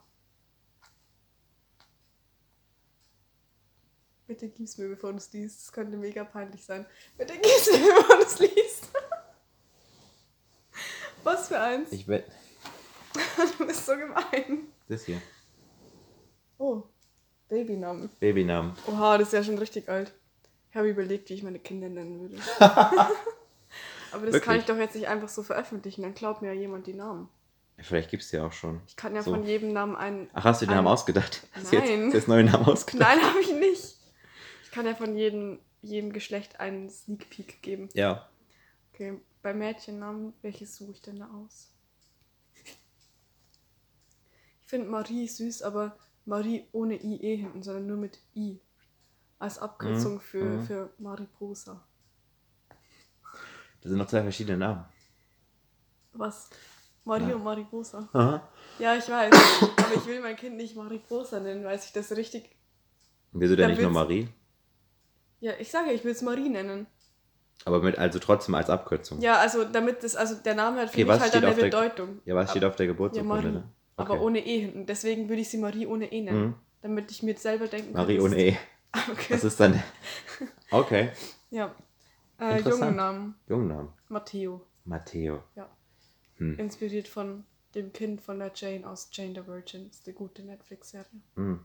[4.29, 5.59] Bitte gib's mir, bevor du es liest.
[5.59, 6.85] Das könnte mega peinlich sein.
[7.17, 8.89] Bitte gib's mir, bevor du es liest.
[11.23, 11.91] Was für eins?
[11.91, 12.25] Ich werde,
[13.57, 14.67] Du bist so gemein.
[14.87, 15.19] das hier,
[16.59, 16.83] Oh,
[17.47, 18.09] Babynamen.
[18.19, 18.73] Babynamen.
[18.85, 20.13] Oha, das ist ja schon richtig alt.
[20.69, 22.35] Ich habe überlegt, wie ich meine Kinder nennen würde.
[22.59, 24.57] Aber das kann Wirklich?
[24.57, 27.29] ich doch jetzt nicht einfach so veröffentlichen, dann glaubt mir ja jemand die Namen.
[27.79, 28.81] Vielleicht gibt es die auch schon.
[28.87, 29.31] Ich kann ja So.
[29.31, 30.29] von jedem Namen einen.
[30.33, 31.47] Ach, hast du den Namen ausgedacht?
[31.53, 32.03] Hast du Nein.
[32.05, 33.09] Jetzt, jetzt neue Namen ausgedacht?
[33.09, 33.95] Nein, habe ich nicht.
[34.79, 37.89] Kann ja von jedem, jedem Geschlecht einen Sneak Peek geben.
[37.95, 38.29] Ja.
[38.93, 41.73] Okay, bei Mädchennamen, welches suche ich denn da aus?
[42.63, 42.79] Ich
[44.67, 48.61] finde Marie süß, aber Marie ohne IE hinten, sondern nur mit I.
[49.37, 50.61] Als Abkürzung Mhm, für, mhm.
[50.63, 51.85] für Mariposa.
[53.81, 54.85] Das sind noch zwei verschiedene Namen.
[56.13, 56.51] Was?
[57.03, 57.35] Marie Ja.
[57.35, 58.07] und Mariposa.
[58.13, 58.47] Aha.
[58.79, 59.33] Ja, ich weiß.
[59.75, 62.55] aber ich will mein Kind nicht Mariposa nennen, weil sich das richtig.
[63.33, 64.29] Wieso denn nicht nur Marie?
[65.39, 66.87] Ja, ich sage ja, ich will es Marie nennen.
[67.65, 69.19] Aber mit, also trotzdem als Abkürzung.
[69.21, 72.21] Ja, also damit das, also der Name hat für Okay, mich halt eine der- Bedeutung.
[72.25, 73.35] Ja, was steht auf der Ja, Geburtsurkunde?
[73.35, 73.51] Marie.
[73.51, 73.69] ne?
[73.97, 74.23] Aber Okay.
[74.23, 74.85] ohne E hinten.
[74.85, 76.41] Deswegen würde ich sie Marie ohne E nennen.
[76.47, 76.55] Mhm.
[76.81, 78.01] Damit ich mir selber denken kann.
[78.03, 78.57] Marie das ohne E.
[79.11, 79.33] Okay.
[79.33, 79.81] Was ist dann?
[80.71, 81.11] Okay.
[81.51, 81.75] Ja.
[82.39, 82.61] Äh.
[82.61, 83.35] Jungennamen.
[83.47, 83.89] Jungnamen.
[84.07, 84.61] Matteo.
[84.85, 85.43] Matteo.
[85.55, 85.69] Ja.
[86.37, 86.57] Hm.
[86.57, 87.43] Inspiriert von
[87.75, 89.89] dem Kind von der Jane aus Jane the Virgin.
[89.89, 91.05] Ist eine gute Netflix-Serie.
[91.35, 91.59] Hm.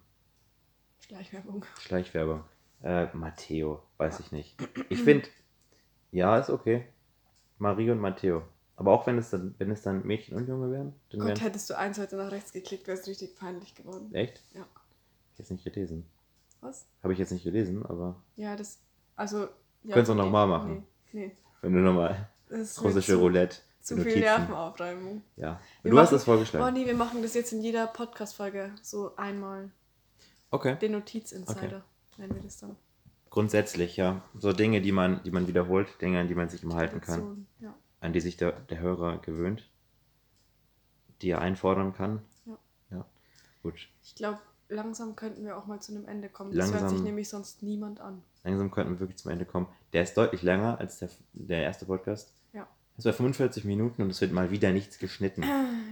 [1.07, 1.65] Schleichwerbung.
[1.81, 2.45] Schleichwerbung.
[2.85, 3.83] Äh, Matteo.
[3.97, 4.57] Weiß ich nicht.
[4.91, 5.27] Ich finde,
[6.13, 6.85] ja, ist okay.
[7.59, 8.43] Marie und Matteo.
[8.77, 11.41] Aber auch wenn es dann, wenn es dann Mädchen und Junge wären, dann Gott, wären
[11.41, 14.13] hättest du eins heute nach rechts geklickt, wäre es richtig peinlich geworden.
[14.15, 14.43] Echt?
[14.53, 14.67] Ja.
[15.33, 16.05] Ich jetzt nicht gelesen.
[16.61, 16.87] Was?
[17.03, 18.79] Habe ich jetzt nicht gelesen, aber Ja, das.
[19.17, 19.49] Also.
[19.85, 20.87] Ja, Könntest du auch nee, noch mal machen.
[21.13, 21.27] Nee.
[21.27, 21.37] nee.
[21.63, 23.59] wenn du nochmal Das ist mir russische Roulette.
[23.81, 24.13] zu Notizen.
[24.13, 25.23] viel Nervenaufreibung.
[25.37, 25.61] Ja.
[25.83, 26.67] Wir du hast machen- das vorgeschlagen.
[26.67, 29.71] Oh nee, wir machen das jetzt in jeder Podcast-Folge so einmal.
[30.51, 30.77] Okay.
[30.79, 31.83] Den Notiz-Insider
[32.19, 32.77] nennen wir das dann.
[33.31, 34.23] Grundsätzlich, ja.
[34.39, 37.47] So Dinge, die man, die man wiederholt, Dinge, an die man sich immer halten kann,
[37.61, 37.75] Ja.
[38.01, 39.69] an die sich der, der Hörer gewöhnt,
[41.23, 42.23] die er einfordern kann.
[42.47, 42.59] Ja.
[42.91, 43.05] Ja.
[43.63, 43.89] Gut.
[44.03, 44.39] Ich glaube,
[44.69, 46.53] langsam könnten wir auch mal zu einem Ende kommen.
[46.55, 46.97] Das hört Langsam.
[46.99, 48.23] sich nämlich sonst niemand an.
[48.45, 49.67] Langsam könnten wir wirklich zum Ende kommen.
[49.93, 52.33] Der ist deutlich länger als der, der erste Podcast.
[52.95, 52.97] Ja.
[52.97, 55.43] Das war 45 Minuten und es wird mal wieder nichts geschnitten.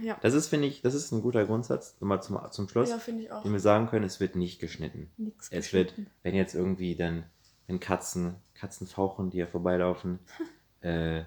[0.03, 0.17] Ja.
[0.21, 1.95] Das ist, finde ich, das ist ein guter Grundsatz.
[1.99, 3.43] Nochmal zum, zum Schluss, Ja, finde ich auch.
[3.43, 5.11] den wir sagen können, es wird nicht geschnitten.
[5.17, 6.11] Nix Es wird, geschnitten.
[6.23, 7.25] wenn jetzt irgendwie dann
[7.67, 10.19] wenn Katzen, Katzen fauchen, die hier vorbeilaufen,
[10.81, 11.23] äh,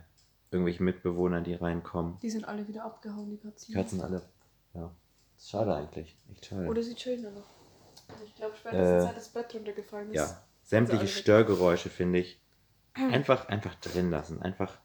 [0.51, 2.18] irgendwelche Mitbewohner, die reinkommen.
[2.22, 3.66] Die sind alle wieder abgehauen, die Katzen.
[3.68, 4.22] Die Katzen alle.
[4.74, 4.91] Ja.
[5.37, 6.16] Ist schade eigentlich.
[6.33, 6.66] Echt schade.
[6.68, 7.47] Oder sie chillen da noch.
[8.24, 10.16] Ich glaube, spätestens Äh, seit das Bett runtergefallen ist.
[10.16, 10.43] ja.
[10.62, 11.07] Sämtliche.
[11.07, 12.41] Störgeräusche, finde ich,
[12.95, 14.41] einfach, einfach drin lassen.
[14.43, 14.79] Einfach.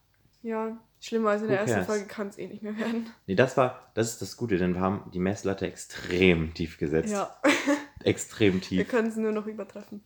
[0.44, 1.88] Ja, schlimmer als in der Who ersten cares?
[1.88, 3.10] Folge kann es eh nicht mehr werden.
[3.28, 7.12] Nee, das war, das ist das Gute, denn wir haben die Messlatte extrem tief gesetzt.
[7.12, 7.36] Ja,
[8.04, 8.88] Extrem wir tief.
[8.88, 10.04] können es nur noch übertreffen.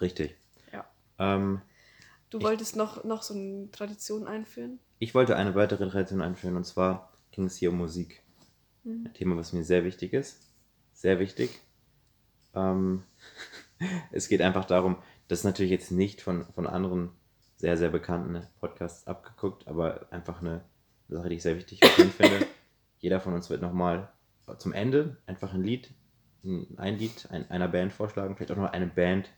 [0.00, 0.36] Richtig.
[0.72, 0.88] Ja.
[1.18, 1.62] Ähm,
[2.30, 4.78] Du Ich- wolltest noch, noch so eine Tradition einführen?
[5.00, 8.22] ich wollte eine weitere Tradition einführen und zwar ging es hier um Musik.
[8.84, 9.06] Mhm.
[9.06, 10.38] Ein Thema, was mir sehr wichtig ist.
[10.92, 11.60] Sehr wichtig.
[12.54, 13.02] Ähm,
[14.12, 14.96] es geht einfach darum,
[15.26, 17.10] das ist natürlich jetzt nicht von, von anderen
[17.60, 20.62] sehr, sehr bekannten Podcasts abgeguckt, aber einfach eine
[21.08, 22.46] Sache, die ich sehr wichtig finde.
[22.98, 24.10] Jeder von uns wird nochmal
[24.56, 25.90] zum Ende einfach ein Lied,
[26.42, 29.28] ein Lied ein, einer Band vorschlagen, vielleicht auch noch eine Band.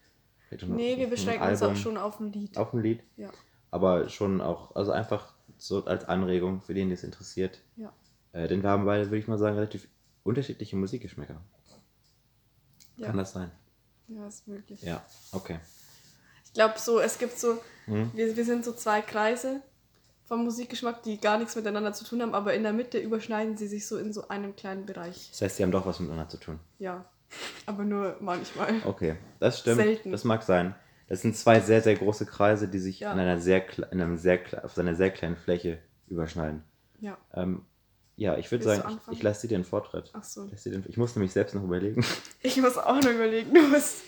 [0.49, 2.57] Vielleicht noch Nee, wir beschränken uns auch schon auf ein Lied.
[2.57, 3.31] Auf ein Lied, Ja.
[3.73, 7.61] aber schon auch, also einfach so als Anregung für den, der es interessiert.
[7.77, 7.93] Ja.
[8.33, 9.89] Äh, denn wir haben beide, würde ich mal sagen, relativ
[10.23, 11.41] unterschiedliche Musikgeschmäcker.
[12.97, 13.07] Ja.
[13.07, 13.51] Kann das sein?
[14.07, 14.81] Ja, ist möglich.
[14.83, 15.59] Ja, okay.
[16.53, 18.11] Ich glaube so, es gibt so, Hm?
[18.15, 19.63] wir, wir sind so zwei Kreise
[20.27, 23.67] vom Musikgeschmack, die gar nichts miteinander zu tun haben, aber in der Mitte überschneiden sie
[23.67, 25.29] sich so in so einem kleinen Bereich.
[25.33, 26.61] Das heißt, sie haben doch was miteinander zu tun.
[26.79, 27.05] Ja.
[27.67, 28.75] Aber nur manchmal.
[28.85, 29.79] Okay, das stimmt.
[29.81, 30.13] Selten.
[30.13, 30.75] Das mag sein.
[31.09, 33.13] Das sind zwei sehr, sehr große Kreise, die sich Ja.
[33.13, 35.79] in einer sehr, in einem sehr, auf einer sehr kleinen Fläche
[36.09, 36.63] überschneiden.
[37.01, 37.17] Ja.
[37.35, 37.65] Ähm,
[38.17, 40.11] ja, ich würde sagen, ich, ich lasse dir den Vortritt.
[40.13, 40.47] Ach so.
[40.47, 42.05] Den, ich muss nämlich selbst noch überlegen.
[42.43, 44.03] Ich muss auch noch überlegen, du musst.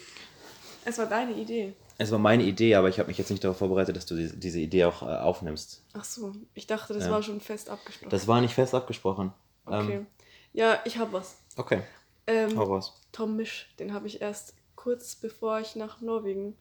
[0.84, 1.74] Es war deine Idee.
[1.96, 4.36] Es war meine Idee, aber ich habe mich jetzt nicht darauf vorbereitet, dass du diese,
[4.36, 5.84] diese Idee auch äh, aufnimmst.
[5.92, 7.10] Ach so, ich dachte, das Ja.
[7.10, 8.10] war schon fest abgesprochen.
[8.10, 9.32] Das war nicht fest abgesprochen.
[9.66, 9.96] okay.
[9.96, 10.06] Ähm,
[10.52, 11.36] ja, ich habe was.
[11.56, 11.82] okay,
[12.26, 13.00] Ähm, hau raus.
[13.12, 16.56] Tom Misch, den habe ich erst kurz bevor ich nach Norwegen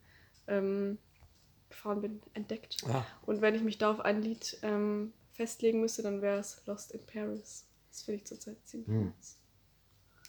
[0.48, 0.98] ähm,
[1.70, 2.78] gefahren bin, entdeckt.
[2.88, 6.62] Ah, Und wenn ich mich da auf ein Lied ähm, festlegen müsste, dann wäre es
[6.68, 7.66] Lost in Paris.
[7.90, 9.06] Das finde ich zurzeit ziemlich Hm.
[9.18, 9.38] nice.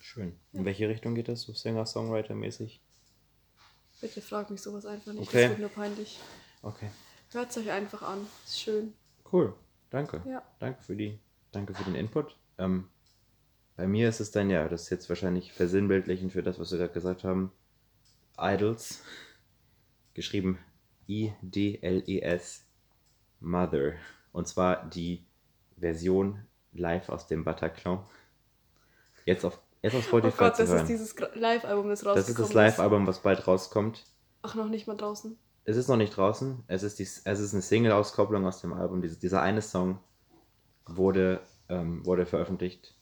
[0.00, 0.38] schön.
[0.52, 2.80] In welche Richtung geht das, so Singer-Songwriter-mäßig?
[4.04, 5.40] Bitte frag mich sowas einfach nicht, Okay.
[5.44, 6.18] das wird nur peinlich.
[6.60, 6.90] Okay.
[7.32, 8.26] Hört es euch einfach an.
[8.44, 8.92] Ist schön.
[9.32, 9.54] Cool,
[9.88, 10.20] danke.
[10.28, 10.42] Ja.
[10.58, 11.18] Danke für die,
[11.52, 12.36] danke für den Input.
[12.58, 12.90] Ähm,
[13.76, 16.76] bei mir ist es dann ja, das ist jetzt wahrscheinlich versinnbildlichen für das, was wir
[16.80, 17.50] gerade gesagt haben.
[18.38, 19.02] Idols,
[20.12, 20.58] geschrieben
[21.08, 22.64] I-D-L-E-S, E
[23.40, 23.94] Mother.
[24.32, 25.24] Und zwar die
[25.78, 26.44] Version
[26.74, 28.04] live aus dem Bataclan.
[29.24, 30.80] Jetzt auf, jetzt auf Oh Spotify Gott, zu das hören.
[30.82, 34.04] ist dieses Live-Album, das rausgekommen das ist das Live-Album, was bald rauskommt.
[34.42, 35.38] Ach, noch nicht mal draußen.
[35.64, 36.62] Es ist noch nicht draußen.
[36.66, 39.00] Es ist, die, es ist eine Single-Auskopplung aus dem Album.
[39.02, 39.98] Diese, dieser eine Song
[40.86, 42.94] wurde, ähm, wurde veröffentlicht.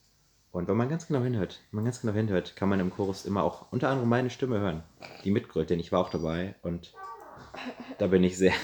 [0.53, 3.25] Und wenn man ganz genau hinhört, wenn man ganz genau hinhört, kann man im Chorus
[3.25, 4.83] immer auch unter anderem meine Stimme hören,
[5.25, 6.93] die mitgrölt, denn ich war auch dabei und
[7.99, 8.53] da bin ich sehr.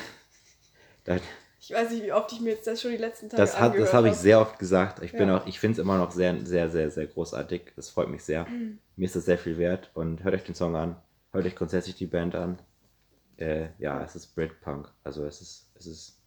[1.05, 1.17] Da,
[1.61, 3.77] Ich weiß nicht, wie oft ich mir jetzt das schon die letzten Tage das hat,
[3.77, 5.03] das habe ich sehr oft gesagt.
[5.03, 5.39] Ich bin Ja.
[5.39, 7.73] auch, ich finde es immer noch sehr, sehr, sehr, sehr großartig.
[7.75, 8.47] Das freut mich sehr.
[8.97, 10.97] Mir ist das sehr viel wert und hört euch den Song an.
[11.33, 12.61] Hört euch grundsätzlich die Band an.
[13.37, 14.93] Äh, ja, es ist Britpunk.
[15.03, 16.23] Also es ist, es ist,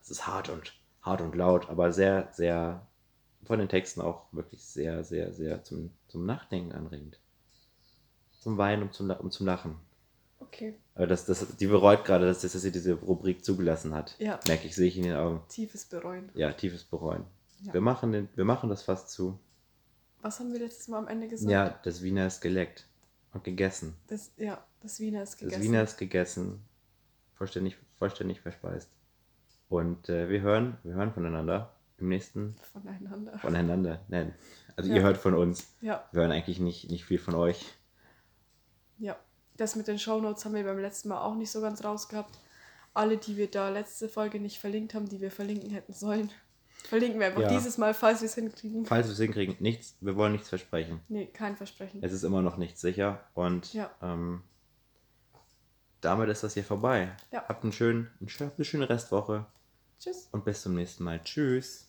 [0.00, 2.86] es ist hart und hart und laut, aber sehr, sehr
[3.44, 7.18] von den Texten auch wirklich sehr, sehr, sehr zum, zum Nachdenken anregend.
[8.38, 9.76] Zum Weinen und zum, und zum Lachen.
[10.40, 14.16] Okay, Aber das, das, die bereut gerade, dass, dass sie diese Rubrik zugelassen hat.
[14.18, 14.38] Ja.
[14.46, 15.40] Merke ich, sehe ich in den Augen.
[15.48, 16.28] tiefes Bereuen.
[16.34, 17.24] Ja, tiefes Bereuen.
[17.62, 17.72] Ja.
[17.72, 19.38] Wir, machen den, wir machen das fast zu.
[20.22, 21.50] Was haben wir letztes Mal am Ende gesagt?
[21.50, 22.86] Ja, das Wiener ist geleckt
[23.32, 23.94] und gegessen.
[24.08, 25.58] Das, ja, das Wiener ist gegessen.
[25.60, 26.64] Das Wiener ist gegessen,
[27.34, 28.90] vollständig, vollständig verspeist.
[29.68, 33.38] Und äh, wir hören, wir hören voneinander im nächsten Voneinander.
[33.38, 34.00] voneinander.
[34.08, 34.34] Nein,
[34.76, 34.96] also Ja.
[34.96, 35.68] ihr hört von uns.
[35.80, 37.64] Ja, Wir hören eigentlich nicht, nicht viel von euch.
[38.98, 39.16] ja.
[39.58, 42.38] Das mit den Shownotes haben wir beim letzten Mal auch nicht so ganz rausgehabt.
[42.94, 46.30] Alle, die wir da letzte Folge nicht verlinkt haben, die wir verlinken hätten sollen,
[46.84, 47.48] verlinken wir einfach Ja.
[47.48, 48.86] dieses Mal, falls wir es hinkriegen.
[48.86, 51.00] Falls wir es hinkriegen, nichts, wir wollen nichts versprechen.
[51.08, 52.02] Nee, kein Versprechen.
[52.02, 53.90] Es ist immer noch nicht sicher und Ja.
[54.02, 54.42] ähm,
[56.00, 57.14] damit ist das hier vorbei.
[57.32, 57.44] Ja.
[57.48, 59.46] Habt einen schönen, einen schönen, eine schöne Restwoche
[59.98, 60.28] Tschüss.
[60.30, 61.20] und bis zum nächsten Mal.
[61.24, 61.87] Tschüss.